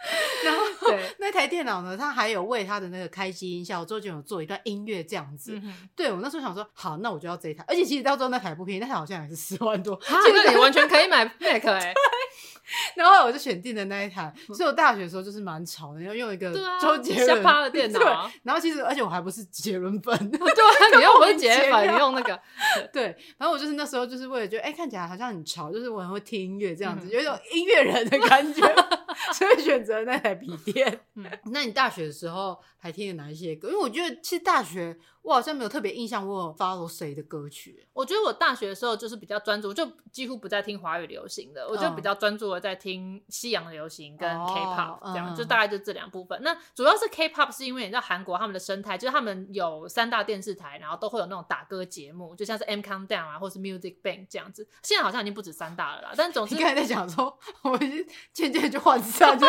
[0.45, 5.59] 然后对那台电脑呢，它还有为它的那个开机音效，周杰伦有做一段音乐这样子。
[5.61, 7.65] 嗯、对我那时候想说，好，那我就要这一台。
[7.67, 9.99] 而且其实到时候那台不便宜，那台好像也是十万多。
[10.01, 11.95] 其实你完全可以买 Mac 哎、欸。
[12.97, 18.31] 然后我就选定了那一台，所以我大学的时候就是蛮潮的，要用一个周杰伦的电脑。
[18.43, 20.41] 然后其实，而且我还不是杰伦粉，对，
[20.97, 22.39] 你又不是杰粉，你用那个。
[22.93, 28.61] 对，然后我就是那时候就是为了觉得，哎，看起来好像很潮，就是我很会听音乐这样子，有一种音乐人的感觉，
[29.33, 31.01] 所以选择那台笔电。
[31.53, 33.69] 那你大学的时候还听了哪一些歌？
[33.69, 34.97] 因为我觉得其实大学。
[35.27, 37.85] 我好像没有特别印象，我有 follow 谁的歌曲。
[37.93, 46.41] 我觉得我大学的时候就是比较专注，就几乎不再听华语流行的，我就比较专注的在听西洋流行跟 K-pop 这样，就大概就这两部分。
[46.45, 54.69] 那主要是 K-pop 是因为你知道韩国他们的生态，就是他们有三大电视台，然后都会有那种打歌节目，就像是 M Countdown 啊，或是 Music Bank 这样子。
[54.85, 59.45] 现在好像已经不止三大了啦，但总之你刚才在讲说，我已经渐渐就换三，就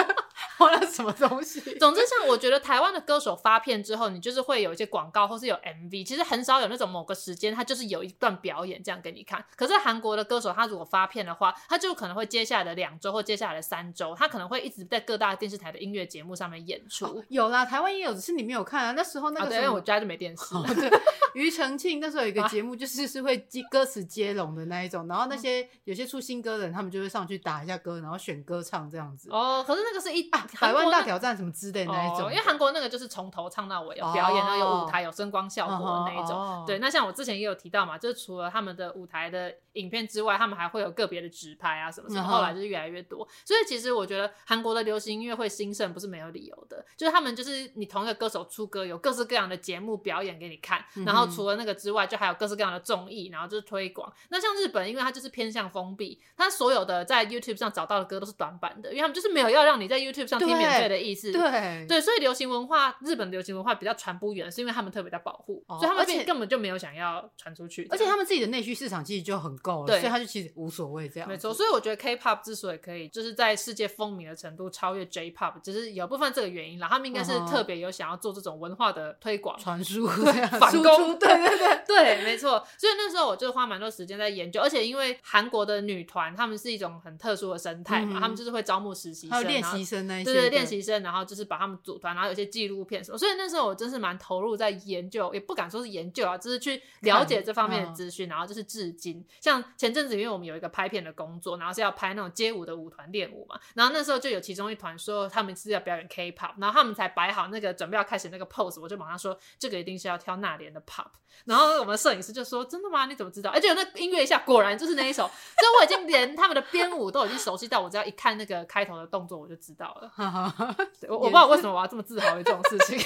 [0.58, 1.62] 换了什么东西。
[1.78, 6.48] 总之，像我觉得台湾的歌手发片之后，你就是会有一些广告或是有 MV，其实很。
[6.48, 9.44] 少有那种某个时间，他就是有一段表演这样给你看。
[9.58, 17.06] 可是韩国的歌手，他如果发片的话，他就可能会接下来的两周或接下来的三周，他可能会一直在各大电视台的音乐节目上面演出。
[17.06, 18.92] 哦、有啦，台湾也有，只是你没有看啊。
[18.94, 20.56] 那时候那个时候，啊、因为我家就没电视。
[20.56, 20.90] 哦、 对，
[21.34, 29.30] 庾澄庆那时候有一个节目，就是是会接歌词接龙的那一种，然后那些有些出新歌的人，他们就会上去打一下歌，然后选歌唱这样子。
[29.34, 36.38] 哦，可是那个是一啊，百万大挑战什么之类的那一种，哦，因为韩国那个就是从头唱到尾，有表演，然后有舞台，有声光效果的那一种。
[36.38, 37.18] 哦、对，那像我。
[37.18, 43.28] 之前也有提到嘛，就是除了他们的舞台的影片之外，他们还会有个别的直拍啊什么什么，后来就是越来越多。
[43.44, 54.14] 所以其实我觉得韩国的流行音乐会兴盛不是没有理由的，就是他们就是你同一个歌手出歌，有各式各样的节目表演给你看，然后除了那个之外，就还有各式各样的综艺，然后就是推广。
[54.30, 61.32] 那像日本，因为它就是偏向封闭，它所有的在 YouTube 上找到的歌都是短版的，因为他们就是没有要让你在 YouTube 上听免费的意思。
[61.32, 67.88] 对对，所以流行文化，日本流行文化比较传不远，是因为他们特别的保护，哦、所以他们其实根本就没有想要传出去。
[67.90, 71.30] 而且他们自己的内需市场其实就很够了，对所以他就其实无所谓这样。
[71.30, 76.88] 没错，所以我觉得 K-pop 之所以可以就是在世界风靡的程度超越 J-pop，只是有部分这个原因啦。
[76.90, 81.18] 他们应该是特别有想要做这种文化的推广、传输、反攻。
[81.18, 82.66] 对对对 对，没错。
[82.78, 93.18] 所以那时候我就花蛮多时间在研究，而且因为韩国的女团他们是一种很特殊的生态嘛，嗯、他们就是会招募实习生、还有练习生那些，对对，练习生，然后就是把他们组团，然后有些纪录片什么。
[93.18, 98.68] 所以那时候我真是蛮投入在研究，也不敢说是研究啊，就是去了解这方面的资讯，嗯、然后就是。
[98.68, 111.08] 至今，像前阵子，因为我们有一个拍片的工作，然后是要拍那种街舞的舞团练舞嘛，然后那时候就有其中一团说他们是要表演 K-pop，然后他们才摆好那个准备要开始那个 pose，我就马上说这个一定是要跳那年的 pop，
[111.46, 113.06] 然后我们的摄影师就说真的吗？
[113.06, 113.50] 你怎么知道？
[113.52, 120.12] 而且那个音乐一下果然就是那一首，所以我已经连他们的编舞都已经熟悉到我只要一看那个开头的动作我就知道了。
[121.08, 123.00] 我我不知道为什么我要这么自豪于这种事情。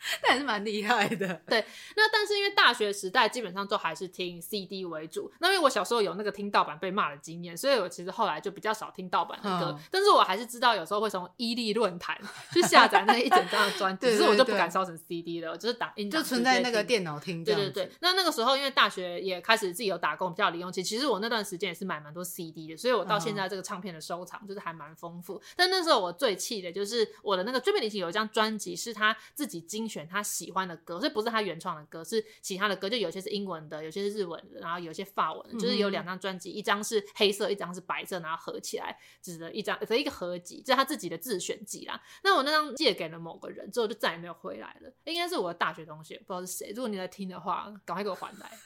[0.22, 1.64] 但也是蛮厉害的， 对。
[1.96, 9.76] 那但是因为大学时代基本上都还是听 CD 为主，那因为我小时候有那个听盗版被骂的经验，所以我其实后来就比较少听盗版的歌。
[9.76, 12.18] 嗯、但是我还是知道有时候会从伊利论坛
[12.52, 17.44] 去下载那一整张的专辑， 只是我就不敢烧成 CD 了，我就是打印，就存在那个电脑听。
[17.44, 17.90] 对对对。
[18.00, 25.34] 那那个时候因为大学也开始自己有打工，比较有零用钱，其实我那段时间也是买蛮多 CD 的，所以我到现在这个唱片的收藏就是还蛮丰富。
[25.34, 42.00] 嗯、但那时候我最气的就是我的那个追命旅行有一张专辑是他自己精选他喜欢的歌，所以不是他原创的歌，是其他的歌，就有些是英文的，有些是日文的，然后有些法文的，就是有两张专辑，一张是黑色，一张是白色，然后合起来，只的一张，是一个合集，这是他自己的自选集啦。
[42.22, 46.70] 那我那张借给了某个人之后，就再也没有回来了，应该是我的大学同学，不知道是谁。
[46.70, 48.50] 如果你在听的话，赶快给我还来。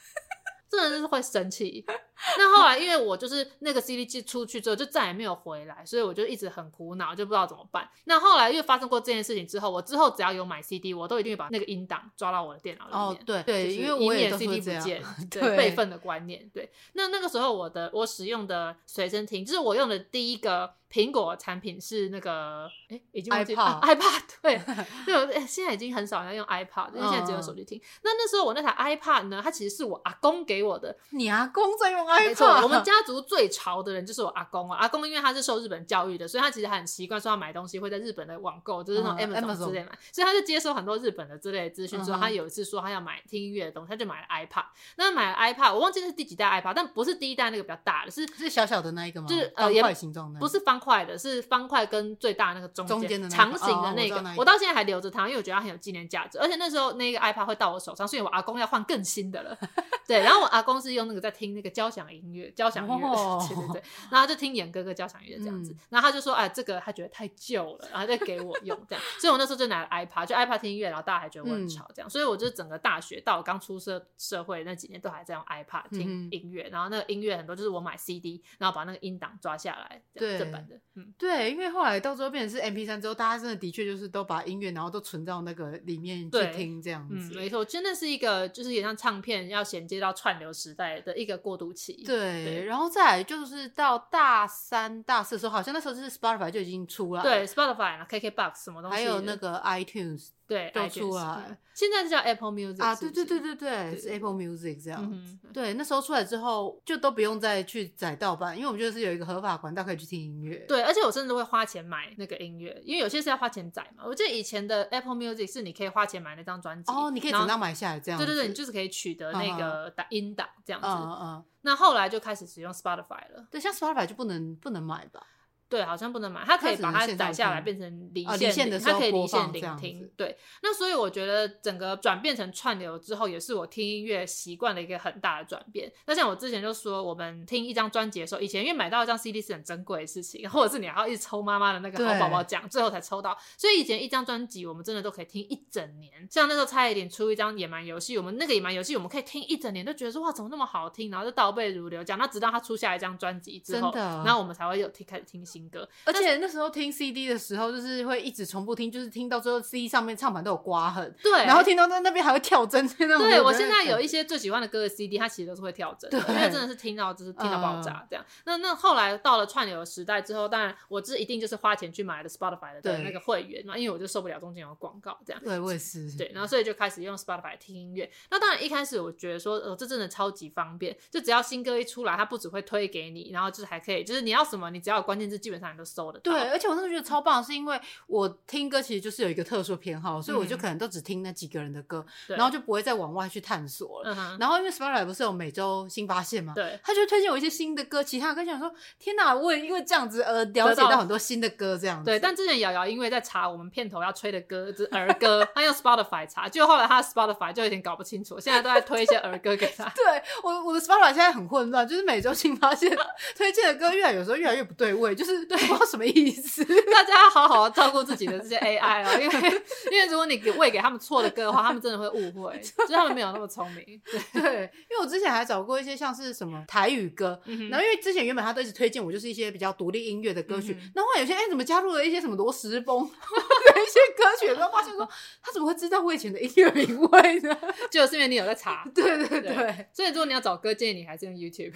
[0.67, 1.85] 真的就是会生气。
[2.37, 7.89] 那后来因为我就是那个 CD 机出去之后就再也没有回来，所以我就一直很苦恼，就不知道怎么办。
[8.05, 13.01] 那后来因为发生过这件事情之后，我之后只要有买 CD，我都一定会把那个音档抓到我的电脑里面。
[13.01, 16.49] 哦，对对，因为我也 CD 不见， 对备份的观念。
[16.53, 24.61] 对，那那个时候我的我使用的随身听，就是我用的第一个苹果产品是那个哎，已经 iPod 对
[25.05, 27.81] 对，现在已经很少人用 iPad，因为现在只有手机听。
[28.03, 30.95] 那那时候我那台 iPad 呢，它其实是我阿公给我的。
[31.09, 34.77] 你阿公在用没错，我们家族最潮的人就是我阿公啊。
[34.79, 42.01] 阿公因为他是受日本教育的，所以他其实很习惯说要买东西会在日本的网购，就是那种 Amazon 之类买，所以他就接收很多日本的之类的资讯。
[42.03, 44.65] 之后他有一次说他要买听音乐的东西，他就买了 iPad。
[44.97, 49.27] 那买了 iPad，我忘记是第几代 iPad，但不是第一代那个比较大的，是是小小的那一个吗？
[49.27, 54.23] 就是呃，方块形状的，不是方块的，是方块跟最大那个中间的长形的那个。
[54.37, 56.37] 我到现在还留着它，因为我觉得它很有纪念价值。
[56.39, 59.57] 而且那时候那个 iPad 会到我手上，所以我阿公要换更新的了。
[60.07, 63.09] 对，然后我阿公是用那个在听那个交响音乐，交响音乐，
[63.47, 63.83] 对对对。
[64.11, 65.75] 然后就听演哥哥交响乐这样子。
[65.89, 72.09] 然后他就说：“哎，这个他觉得太旧了，然后再给我用这样。”所以，我那时候就拿了 iPad，就 iPad 听音乐，然后大家还觉得我很吵这样。
[72.09, 76.67] 所以，我就整个大学到我刚出社社会那几年，都还在用 iPad 听音乐。
[76.71, 80.75] 然后那个音乐很多就是我买 CD，然后把那个音档抓下来，对，正版的。
[80.95, 87.33] 嗯，对，因为后来到最后变成是 MP 三之后，大家真的的确就是都把音乐然后都存到那个里面去听这样子。
[87.33, 91.84] 嗯，没错，真的是一个就是也像唱片要衔接到串流时代的一个过渡期。
[91.93, 97.21] 对，对，然后再来就是到大三、大四的时候，好像那时候就是 Spotify 就已经出了。
[97.21, 100.29] 对，Spotify、KKBox 什么东西，还有那个 iTunes。
[100.47, 101.57] 对，都出来。
[101.73, 105.11] 现在是叫 Apple Music 啊，对对对对对，是 Apple Music 这样。
[105.53, 110.55] 对，那时候出来之后，就都不用再去载盗版，因为我们觉得是有一个合法管道可以去听音乐。
[110.67, 114.03] 对，而且我甚至会花钱买那个音乐，因为有些是要花钱载嘛。
[114.05, 118.17] 我记得以前的 Apple Music 是你可以花钱买那张专辑，哦，你可以整张买下来这样。
[118.17, 120.87] 对对对，你就是可以取得那个打音档这样子。
[120.87, 121.43] 嗯嗯。
[121.63, 123.47] 那后来就开始使用 Spotify 了。
[123.51, 125.25] 对，像 Spotify 就不能不能买吧？
[125.67, 130.09] 对，好像不能买，它可以把它载下来变成离线的，它可以离线聆听。
[130.15, 135.91] 对，那所以我觉得整个转变成串流之后，也是我听音乐习惯的一个很大的转变。
[136.05, 143.37] 那像我之前就说，我们听一张专辑的时候，以前因为买到一张 CD 是很珍贵的事情，或者是你还要一直抽妈妈的那个好宝宝奖，最后才抽到。
[143.57, 146.11] 所以以前一张专辑我们真的都可以听一整年。
[146.29, 152.19] 像那时候差一点出一张野蛮游戏，我们那个野蛮游戏我们可以听一整年，都觉得说哇怎么那么好听，然后就倒背如流讲。
[152.19, 156.35] 那直到他出下一张专辑之后，然后我们才会有听开始听新歌，而且。
[156.37, 168.25] 那时候听 CD 的时候，就是会一直重复听，就是听到最后 CD 上面唱盘都有刮痕，对，然后听到在那边还会跳针，对，我现在有一些最喜欢的歌的 CD，它其实都是会跳针，对，因为真的是听到就是听到爆炸这样。
[168.45, 175.41] 那那后来到了串流的时代之后，当然我这一定就是花钱去买了 Spotify 的那个会员嘛，因为我就受不了中间有广告这样。
[175.41, 176.11] 对，我也是。
[176.17, 178.11] 对，然后所以就开始用 Spotify 听音乐。
[178.29, 186.31] 那当然一开始我觉得说，呃，这真的超级方便，就只要新歌一出来，它不只会推给你，然后就是还可以，就是你要什么，你只要有关键字，基本上你都搜得到。
[186.31, 187.25] 对，而且我那时候觉得超。
[187.25, 194.37] 棒，是因为我听歌其实就是有一个特殊偏好，所以我就可能都只听那几个人的歌，然后就不会再往外去探索了。
[194.39, 202.05] 然后因为 Spotify 不是有每周新发现吗，对，他就推荐我一些新的歌，其他歌想说天哪，我也因为这样子而了解到很多新的歌这样子。
[202.05, 209.85] 对，但之前瑶瑶因为在查我们片头要吹的歌是儿歌，他用 Spotify 查，就后来他 Spotify 就有点搞不清楚，现在都在推一些儿歌给他。
[209.97, 212.95] 对，我我的 Spotify 现在很混乱，就是每周新发现
[213.35, 216.63] 推荐的歌越来有时候越来越不对味，就是不知道什么意思。
[216.91, 219.61] 大家好好照顾自己的这些 AI 哦，因为
[219.91, 224.01] 因为如果你给喂给他们错的歌的话，他们真的会误会， 就是他们没有那么聪明。
[224.05, 233.09] 对，对，因为我之前还找过一些像是什么台语歌，嗯、然后因为之前原本他都一直推荐我就是一些比较独立音乐的歌曲，然后、有些哎、欸、怎么加入了一些什么罗时风的
[233.81, 235.07] 一些歌曲，然后发现说
[235.41, 237.57] 他怎么会知道我以前的音乐品味呢？
[237.91, 238.83] 就是因为你有在查。
[238.93, 241.73] 对对对，对，所以如果你要找歌，建议你还是用 YouTube。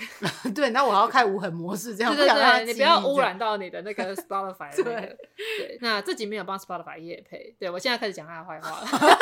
[0.54, 5.02] 对，那我还要开无痕模式，这样对对对，你不要污染到你的那个 Spotify 的那个。
[5.02, 5.18] 对，
[5.58, 8.88] 对，那自己没有帮 Spotify 也配，对，我现在开始讲他的坏话了。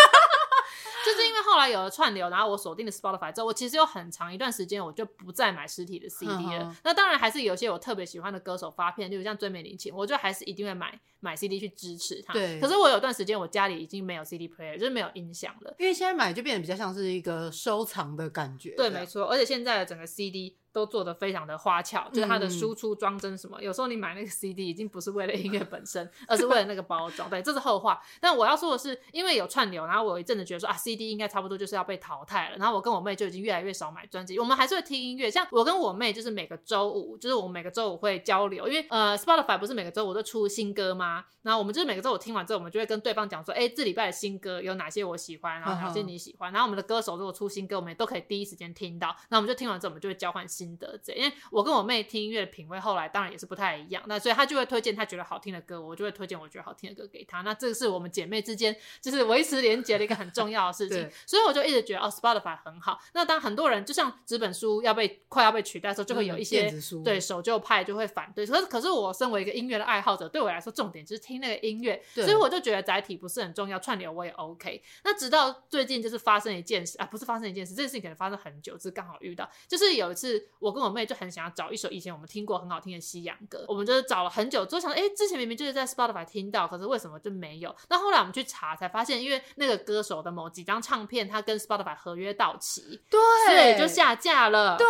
[1.05, 6.75] 就是因为后来有了串流，然后我锁定了 Spotify 之后，我其实有很长一段时间我就不再买实体的 CD 了。
[6.83, 12.33] 那当然还是有些我特别喜欢的歌手发片，就像最美林琴，我就还是一定会买买 CD 去支持他。
[12.33, 12.59] 对。
[12.59, 18.71] 可是我有段时间我家里已经没有 CD player，就是没有音响了，因为现在买就变得比较像是一个收藏的感觉。
[18.75, 19.27] 对，没错。
[19.27, 20.57] 而且现在的整个 CD。
[20.77, 27.27] 都做的非常的花俏，就是它的输出装帧什么，嗯、有时候你买那个 CD 已经不是为了音乐本身，而是为了那个包装。
[27.27, 27.99] 对，这是后话。
[28.21, 32.57] 但我要说的是，因为有串流，然后我有一阵子觉得说啊，CD 应该差不多就是要被淘汰了。
[32.57, 35.31] 然后我跟我妹就已经越来越少买专辑，我们还是会听音乐。
[35.31, 41.25] 像我跟我妹就是每个周五，就是我们每个周五会交流，因为呃，Spotify 不是每个周五都出新歌吗？
[41.41, 46.51] 然后我们就是每个周五听完之后，我们就会跟对方讲说，哎，这礼拜的新歌有哪些我喜欢，然后哪些你喜欢。
[46.51, 49.15] 然后我们的歌手如果出新歌，我们也都可以第一时间听到。
[49.29, 51.33] 那我们就听完之后，我们就会交换心得，这样，因为。
[51.49, 57.41] 我跟我妹听音乐的品味后来当然也是不太一样，那所以她就会推荐她觉得好听的歌，我就会推荐我觉得好听的歌给她。
[57.41, 61.09] 那这个是我们姐妹之间就是维持连结的一个很重要的事情。
[61.25, 62.99] 所以我就一直觉得哦，Spotify 很好。
[63.13, 66.71] 那当很多人就像纸本书要被快要被取代的时候，就会有一些
[67.03, 68.45] 对守旧派就会反对。
[68.45, 74.81] 可是可是我身为一个音乐的爱好者，对我来说重点就是听那个音乐，所以我就觉得载体不是很重要，串流我也 OK。
[75.03, 87.75] 那直到最近就是发生一件事啊，不是发生一件事，这件事情可能发生很久，只是刚好遇到，就是有一次我跟我妹就很想要找一首以前我们听过很好听的西洋歌，我们就是找了很久之后想，哎，之前明明就是在 Spotify 听到，可是为什么就没有？
[87.89, 94.77] 那后来我们去查才发现，因为那个歌手的某几张唱片，他跟 Spotify 合约到期，对，所以就下架了。
[94.77, 94.85] 对，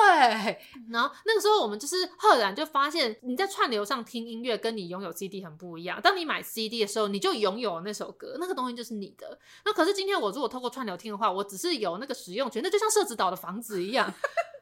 [0.89, 6.01] 然后那个时候我们就是赫然就发现，你在串流上听音乐，跟你拥有 CD 很不一样。
[6.01, 9.37] 当你买 CD 的时候，你就拥有那首歌，那个东西就是你的。
[9.65, 14.13] 那可是今天我如果透过串流听的话，我只是有那个使用权，那就像社子岛的房子一样。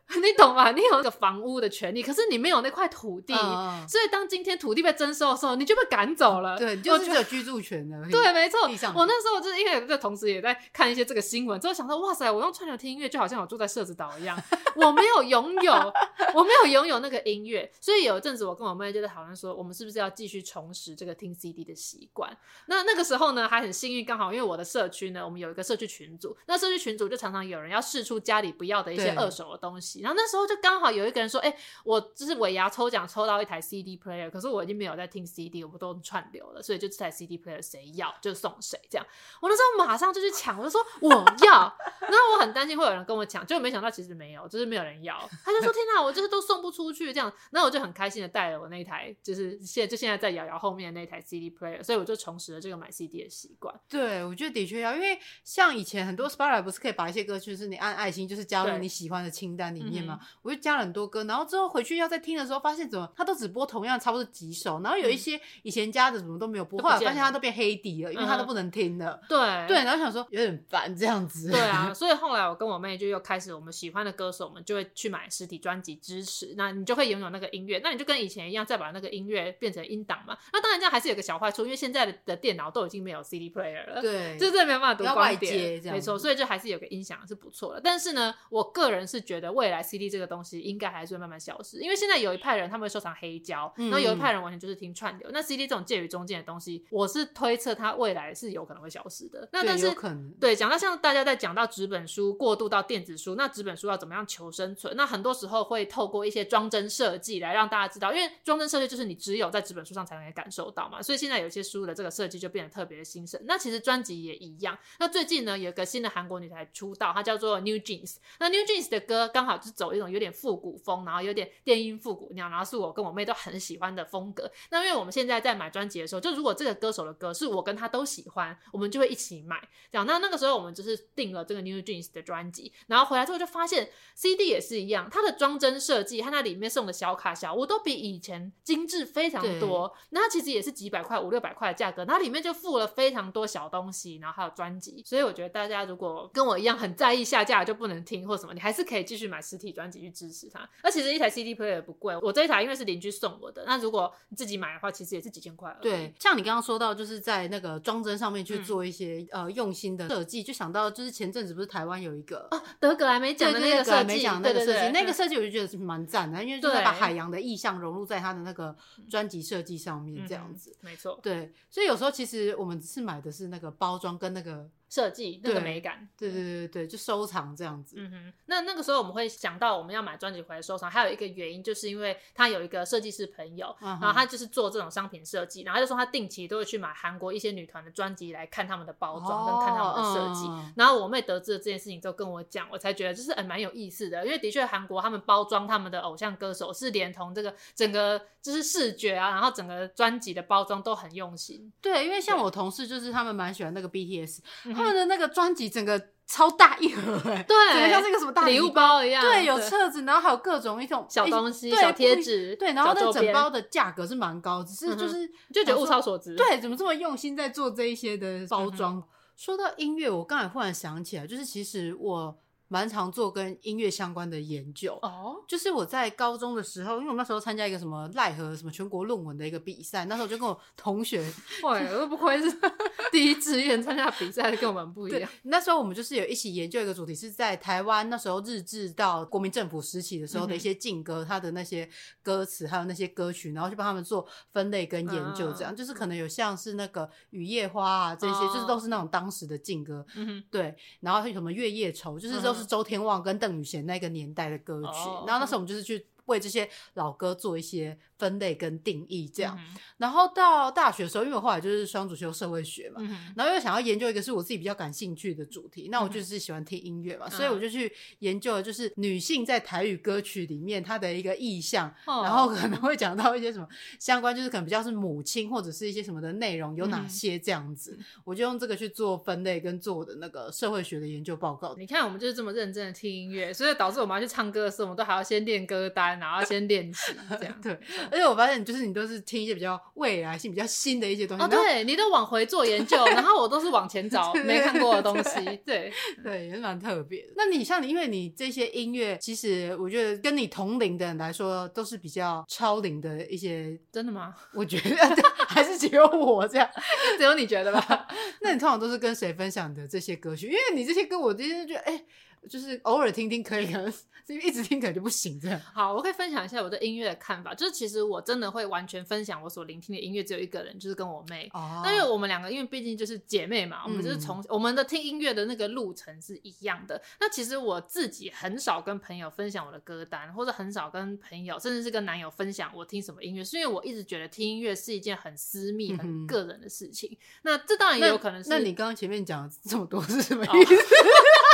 [0.15, 0.71] 你懂吗？
[0.71, 6.57] 你有那个房屋的权利，可是你没有那块土地，嗯、所以当今天土地被征收的时候，你就被赶走了。
[6.57, 7.97] 对，就是有居住权的。
[8.09, 8.65] 对，没错。
[8.93, 14.37] 我那时候就是因为这同时也在看一些这个新闻，之后想说，哇塞，我用串流听音乐就好像我住在社子岛一样，
[14.75, 15.73] 我没有拥有，
[16.33, 17.71] 我没有拥有那个音乐。
[17.79, 22.35] 所以有一阵子，我跟我妹就在讨论说，我们是不是要继续重拾这个听 CD 的习惯？
[22.67, 30.75] 那那个时候呢，还很幸运，刚好因为我的社区呢，我们有一个社区群组，那社区群组就常常有人要试出家里不要的一些二手的东西，然后那时候就刚。
[30.75, 38.77] 好有一个人说：“哎、欸，我就是尾牙抽奖抽到一台 CD player，可是我已经没有在听 CD，我都串流了，所以就这台 CD player 谁要就送谁。
[38.89, 39.07] 这样，
[39.41, 41.09] 我那时候马上就去抢，我就说我
[41.45, 41.77] 要。
[42.01, 45.17] 然后我很担心会有人跟我抢，结果没想到其实没有，就是没有人要。
[45.43, 47.31] 他就说：天哪，我就是都送不出去这样。
[47.51, 53.73] 然后我就很开心的带了我那一台，就是现就现在在瑶瑶后面的那台 CD player，所以我就重拾了这个买 CD 的习惯。
[53.87, 60.19] 对，我觉得的确要，因为像以前很多 Spotify 不是可以把一些歌曲是你按爱心，就是加入你喜欢的清单里面嘛？
[60.21, 60.65] 嗯、我就。
[60.65, 69.21] 加了很多歌，然后之后回去要再听的时候，发现怎么他都只播同样差不多几首，然后有一些以前加的怎么都没有播，后来发现他都变黑底了，因为他都不能听了。
[69.29, 71.51] 对对，然后想说有点烦这样子。
[71.51, 76.55] 对啊， 所以后来我跟我妹就又开始，我们喜欢的歌手，我们就会去买实体专辑支持。
[76.57, 80.35] 那你就会拥有那个音乐，那你就跟以前一样，再把那个音乐变成音档嘛。
[80.51, 86.17] 那当然这样还是有个小坏处，因为现在的的电脑都已经没有 CD player 了，对，就是没办法读光碟，没错。
[86.17, 87.81] 所以就还是有个音响是不错的。
[87.83, 91.35] 但是呢，我个人是觉得未来 CD 这个东西应该还是会慢慢。
[91.45, 95.29] 消失，因为现在有一派人他们会收藏黑胶，嗯、然后有一派人完全就是听串流。
[95.31, 99.47] 那 CD 这种介于中间的东西，我是推测它未来是有可能会消失的。
[99.51, 99.93] 那但是
[100.39, 104.95] 对讲到像大家在讲到纸本书过渡到电子书，那纸本书要怎么样求生存？
[104.95, 111.01] 那很多时候会透过一些装帧设计来让大家知道，因为装帧设计就是你只有在纸本书上才能感受到嘛。
[111.01, 113.39] 所以现在有些书的这个设计就变得特别的兴盛。
[113.45, 114.77] 那其实专辑也一样。
[114.99, 118.15] 那最近呢，有一个新的韩国女才出道，她叫做 New Jeans。
[118.39, 121.95] 那 New Jeans 的歌刚好就是走一种有点复古风，然后有点电音。
[122.05, 124.51] 复古那样，然后是我跟我妹都很喜欢的风格。
[124.69, 129.59] 那因为我们现在在买专辑的时候，就如果这个歌手的歌是我跟他都喜欢，我们就会一起买。
[129.91, 139.91] 这样，那那个时候我们就是订了这个 New Jeans 的专辑，然后回来之后就发现 CD 也是一样，它的装帧设计，它那里面送的小卡小物都比以前精致非常多。
[140.09, 145.01] 那它其实也是几百块、五六百块的价格，它里面就附了非常多小东西，然后还有专辑。
[145.05, 150.69] 所以我觉得大家如果跟我一样很在意下架就不能听或什么，你还是可以继续买实体专辑去支持它。
[150.83, 155.75] 那其实一台 CD player 不贵，我这一台因为是邻居送我的，那如果你自己买的话，其实也是几千块。
[155.81, 168.75] 对，像你刚刚说到，就是在那个装帧上面去做一些、嗯、呃用心的设计，就想到就是前阵子不是台湾有一个哦，德格莱美奖的那个设计，那个设计，那个设计我就觉得是蛮赞的，因为就是把海洋的意象融入在他的那个
[169.09, 171.19] 专辑设计上面，这样子，嗯、没错。
[171.21, 174.69] 对，所以有时候其实我们是买的是那个包装跟那个。
[174.89, 177.95] 设计那个美感，对对对对，就收藏这样子。
[177.99, 190.47] 嗯哼，那那个时候我们会想到我们要买专辑回来收藏，还有一个原因就是因为他有一个设计师朋友，嗯、然后他就是做这种商品设计，然后他就说他定期都会去买韩国一些女团的专辑来看他们的包装跟看他们的设计。
[190.47, 201.71] 哦嗯、然后我妹得知了这件事情之后跟我讲，我才觉得就是蛮、欸、有意思的，因为的确韩国他们包装他们的偶像歌手是连同这个整个就是视觉啊，然后整个专辑的包装都很用心。
[201.81, 204.39] 对，因为像我同事就是他们蛮喜欢那个 BTS，
[204.75, 205.69] 他们的那个专辑。
[205.69, 209.21] 整个超大一盒，欸，对，整个像是一个什么大礼物包一样。
[209.21, 212.55] 对，有册子，然后还有各种一种小东西、小贴纸。
[212.55, 216.35] 对，然后那整包的价格是蛮高，只是就是就觉得物超所值。
[216.35, 219.03] 对，怎么这么用心在做这一些的包装？
[219.35, 222.37] 说到音乐，我刚才忽然想起来，就是其实我。
[222.67, 231.23] 蛮常做跟音乐相关的研究哦，就是我在高中的时候，因为我那时候参加一个什么奈何什么全国论文的一个比赛，那时候就跟我同学，
[231.63, 232.51] 哇，我都不愧是
[233.11, 235.29] 第一志愿参加比赛的，跟我们不一样。
[235.43, 241.87] 那时候我们就是有一起研究一个主题，是在台湾那时候日治到国民政府时期的时候的一些禁歌，它的那些
[242.23, 252.54] 歌词还有那些歌曲，然后去帮他们做分类跟研究，这样、嗯、就是可能有像是那个雨夜花啊这些，哦、就是都是那种当时的禁歌，嗯哼，对，然后还有什么月夜愁，就是说。
[252.55, 259.57] 是周天旺跟邓雨贤那个年代的歌曲，oh, 然后那时候我们就是去为这些老歌做一些分类跟定义，这样。
[259.59, 273.67] 嗯、然后到大学的时候，因为我后来就是双主修社会学嘛，嗯、然后又想要研究一个是我自己比较感兴趣的主题，那我就是喜欢听音乐嘛，嗯、所以我就去研究，就是女性在台语歌曲里面她的一个意象，嗯、然后可能会讲到一些什么
[273.99, 281.75] 相关，就是可能比较是母亲或者是一些什么的内容有哪些这样子，嗯、我就用这个去做分类跟做我的那个社会学的研究报告。
[281.77, 287.55] 你看，我们就是这么认真的听音乐，所以导致我们要去唱歌的时候，我们都还要先练歌单，然后先练习这样。
[287.61, 287.71] 对，
[288.11, 291.43] 而且我发现就是你都是听一些比较未来性、比较新的一些东西。
[291.43, 295.43] 哦，对，你都往回做研究，然后我都是往前找 没看过的东西。
[295.65, 295.91] 对
[296.23, 297.33] 对，也是蛮特别的。
[297.35, 303.77] 那你像你，因为你这些音乐，其实我觉得跟你同龄的人来说，都是比较超龄的一些。
[303.91, 304.33] 真的吗？
[304.53, 304.95] 我觉得
[305.47, 306.69] 还是只有我这样，
[307.17, 308.07] 只有你觉得吧？
[308.41, 310.47] 那你通常都是跟谁分享的这些歌曲？
[310.47, 312.03] 因为你这些歌，我今天就觉得，哎。
[312.47, 313.93] 就是偶尔听听可以，可能
[314.27, 315.59] 因为一直听可能就不行这样。
[315.73, 317.53] 好，我可以分享一下我对音乐的看法。
[317.53, 321.49] 就是其实我真的会完全分享我所聆听的音乐，只有一个人，就是跟我妹。
[321.53, 321.81] 哦。
[321.83, 326.99] 那因为我们两个，因为毕竟就是姐妹嘛，我们就是从、嗯、我们的听音乐的那个路程是一样的。
[327.19, 337.09] 那其实我自己很少跟朋友分享我的歌单，或者很少跟朋友，甚至是跟男友分享我听什么音乐，是因为我一直觉得听音乐是一件很私密、很个人的事情。
[337.11, 338.49] 嗯、那这当然也有可能是。
[338.49, 340.75] 那，那你刚刚前面讲这么多是什么意思？
[340.75, 340.77] 哦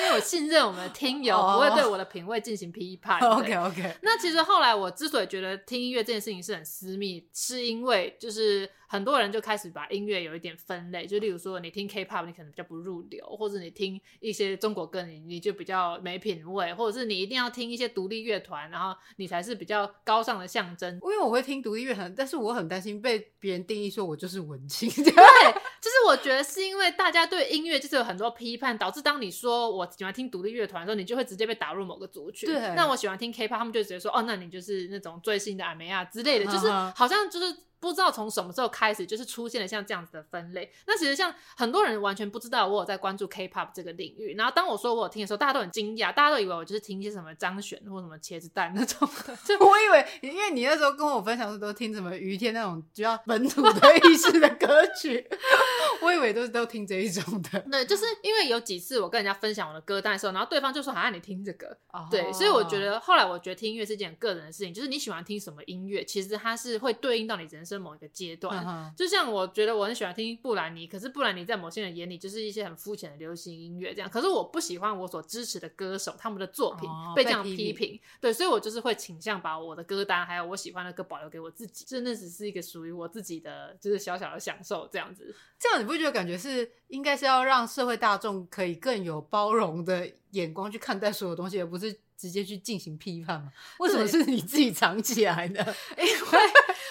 [0.00, 3.20] 因为我信任我们的听友不会对我的品味进行批判。
[3.30, 3.96] Oh, OK OK。
[4.02, 8.70] 那其实后来我之所以觉得听音乐这件事情是很私密，是因为就是。
[8.90, 20.92] 很多人就开始把音乐有一点分类，就例如说你听 K-pop，你可能比较不入流，或者你听一些中国歌，你你就比较没品味，或者是你一定要听一些独立乐团，然后你才是比较高尚的象征。
[20.94, 24.90] 因为我会听独立乐团，但是我很担心被别人定义说我就是文青。
[24.90, 32.48] 对，就是我觉得是因为大家对音乐就是有很多批判，导致当你说我喜欢听独立乐团的时候，你就会直接被打入某个族群。
[32.48, 37.56] 对，那我喜欢听 K-pop，他们就直接说哦，那你就是那种最新的阿梅亚之类的，就是好像就是。
[37.80, 40.70] 不知道从什么时候开始，就是出现了像这样子的分类。
[40.86, 44.34] 那其实像很多人完全不知道我有在关注 K-pop 这个领域。
[44.36, 49.36] 然后当我说我有听的时候，大家都很惊讶，大家都以为我就是听一些什么张悬或什么茄子蛋那种的。
[49.44, 55.26] 就我以为，因为你那时候跟我分享的时候都听什么于天那种比较本土的意识的歌曲，
[56.02, 57.60] 我以为都是都听这一种的。
[57.60, 62.08] 对，就是因为有几次我跟人家分享我的歌单的时候，然后对方就说：“好像你听这个。” Oh.
[62.10, 68.94] 对，所以我觉得后来我觉得听音乐是一件个人的事情，就是你喜欢听什么音乐，其实它是会对应到你人生某一个阶段。
[68.96, 74.08] 就像我觉得我很喜欢听布兰妮，可是布兰妮在某些人眼里就是一些很肤浅的流行音乐这样。
[74.08, 85.34] 可是我不喜欢我所支持的歌手他们的作品被这样批评，对，所以我就是会倾向把我的歌单还有我喜欢的歌保留给我自己，就那只是一个属于我自己的，就是小小的享受这样子。
[85.58, 93.48] 这样你不会觉得感觉是应该是要让社会大众可以更有包容的眼光去看待所有东西，而不是直接去进行批判吗？
[93.78, 95.74] 为什么是你自己藏起来的？
[95.96, 96.38] 因为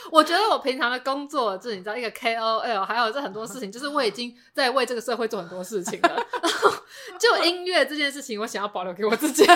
[0.09, 6.25] 我觉得我平常的工作，就是你知道一个 KOL，还有这很多事情，就是我已经在为这个社会做很多事情了。
[7.19, 9.45] 就音乐这件事情，我想要保留给我自己。
[9.45, 9.55] 对，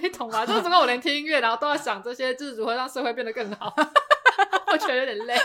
[0.00, 0.44] 你懂吧？
[0.44, 3.72] 就是如果我连听音乐，然后都要想这些，就是如何让社会变得更好，
[4.72, 5.38] 我觉得有点累。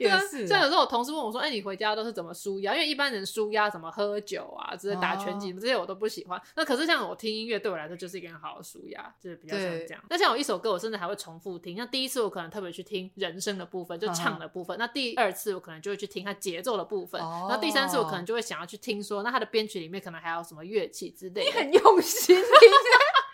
[0.00, 2.74] 也是，像有时候我同事问我说：“哎、欸，你回家都是怎么舒压？
[2.74, 6.40] 因为一般人舒压什么喝酒啊，之类打拳击这些我都不喜欢。
[6.56, 10.02] 那可是像我听音乐，对我来说就是一个很好的舒压，就是比较像这样。
[10.08, 11.76] 那像我一首歌，我甚至还会重复听。
[11.76, 14.76] 像第一次我可能特别去听人声的部分，就唱的部分。
[14.78, 17.20] 那第二次我可能就会去听它节奏的部分。
[17.48, 21.50] 那第三次我可能就会想要去听说，那它的编曲里面可能还有什么乐器之类的。
[21.50, 22.36] 你很用心。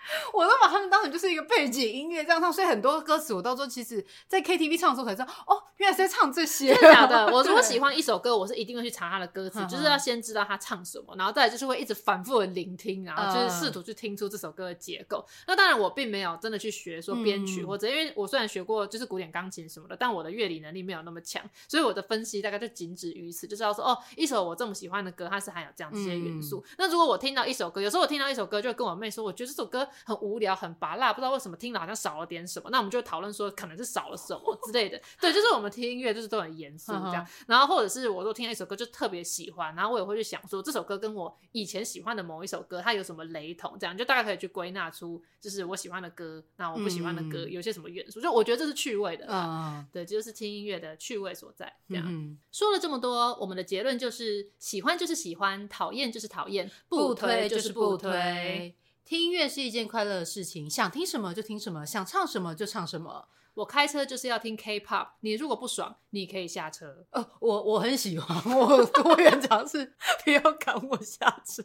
[0.33, 6.75] 我都把他们当成就是一个背景音乐这样唱，所以很多歌词我到时候其实，在 KTV 唱的时候才知道，哦，原来是在唱这些。
[6.75, 7.27] 真的假的？
[7.33, 15.25] 我如果喜欢一首歌，我是一定会去查他的歌词，就是要先知道他唱什么，然后再来就是会一直反复的聆听，然后就是试图去听出这首歌的结构。
[15.47, 26.65] 那当然，我并没有真的去学说编曲或者，因为我虽然学过就是古典钢琴什么的，但我的乐理能力没有那么强，所以我的分析大概就仅止于此，就知道说，哦，一首我这么喜欢的歌，它是含有这样这些元素。
[26.79, 31.13] 那如果我听到一首歌，有时候我听到一首歌，就会跟我妹说，我觉得这首歌很无聊，很拔辣。
[31.13, 35.01] 不知道为什么听了好像少了点什么，那我们就讨论说可能是少了什么之类的。
[35.21, 37.27] 对，就是我们听音乐就是都很严肃这样。
[37.47, 48.21] 然后或者是我都听了一首歌就特别喜欢，然后我也会去想说这首歌跟我以前喜欢的某一首歌它有什么雷同，这样就大概可以去归纳出就是我喜欢的歌，那我不喜欢的歌有些什么元素。
[48.21, 51.73] 就我觉得这是趣味的，嗯，对，就是听音乐的趣味所在。
[51.89, 58.77] 这样说了这么多，我们的结论就是喜欢就是喜欢，讨厌就是讨厌，不推就是不推。
[59.07, 63.29] 听音乐是一件快乐的事情，想听什么就听什么，想唱什么就唱什么。
[63.55, 67.07] 我开车就是要听 K-pop，你如果不爽，你可以下车。
[67.11, 69.95] 呃，我我很喜欢，我多元尝试，
[70.25, 71.63] 不要赶我下车。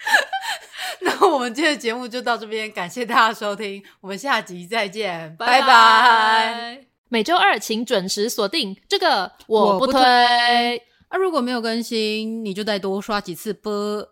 [1.02, 6.86] 那我们今天的节目就到这边，感谢大家收听，我们下集再见，拜拜。
[7.10, 10.00] 每周二请准时锁定这个，我不推。
[11.08, 14.08] 啊，如果没有更新，你就再多刷几次播。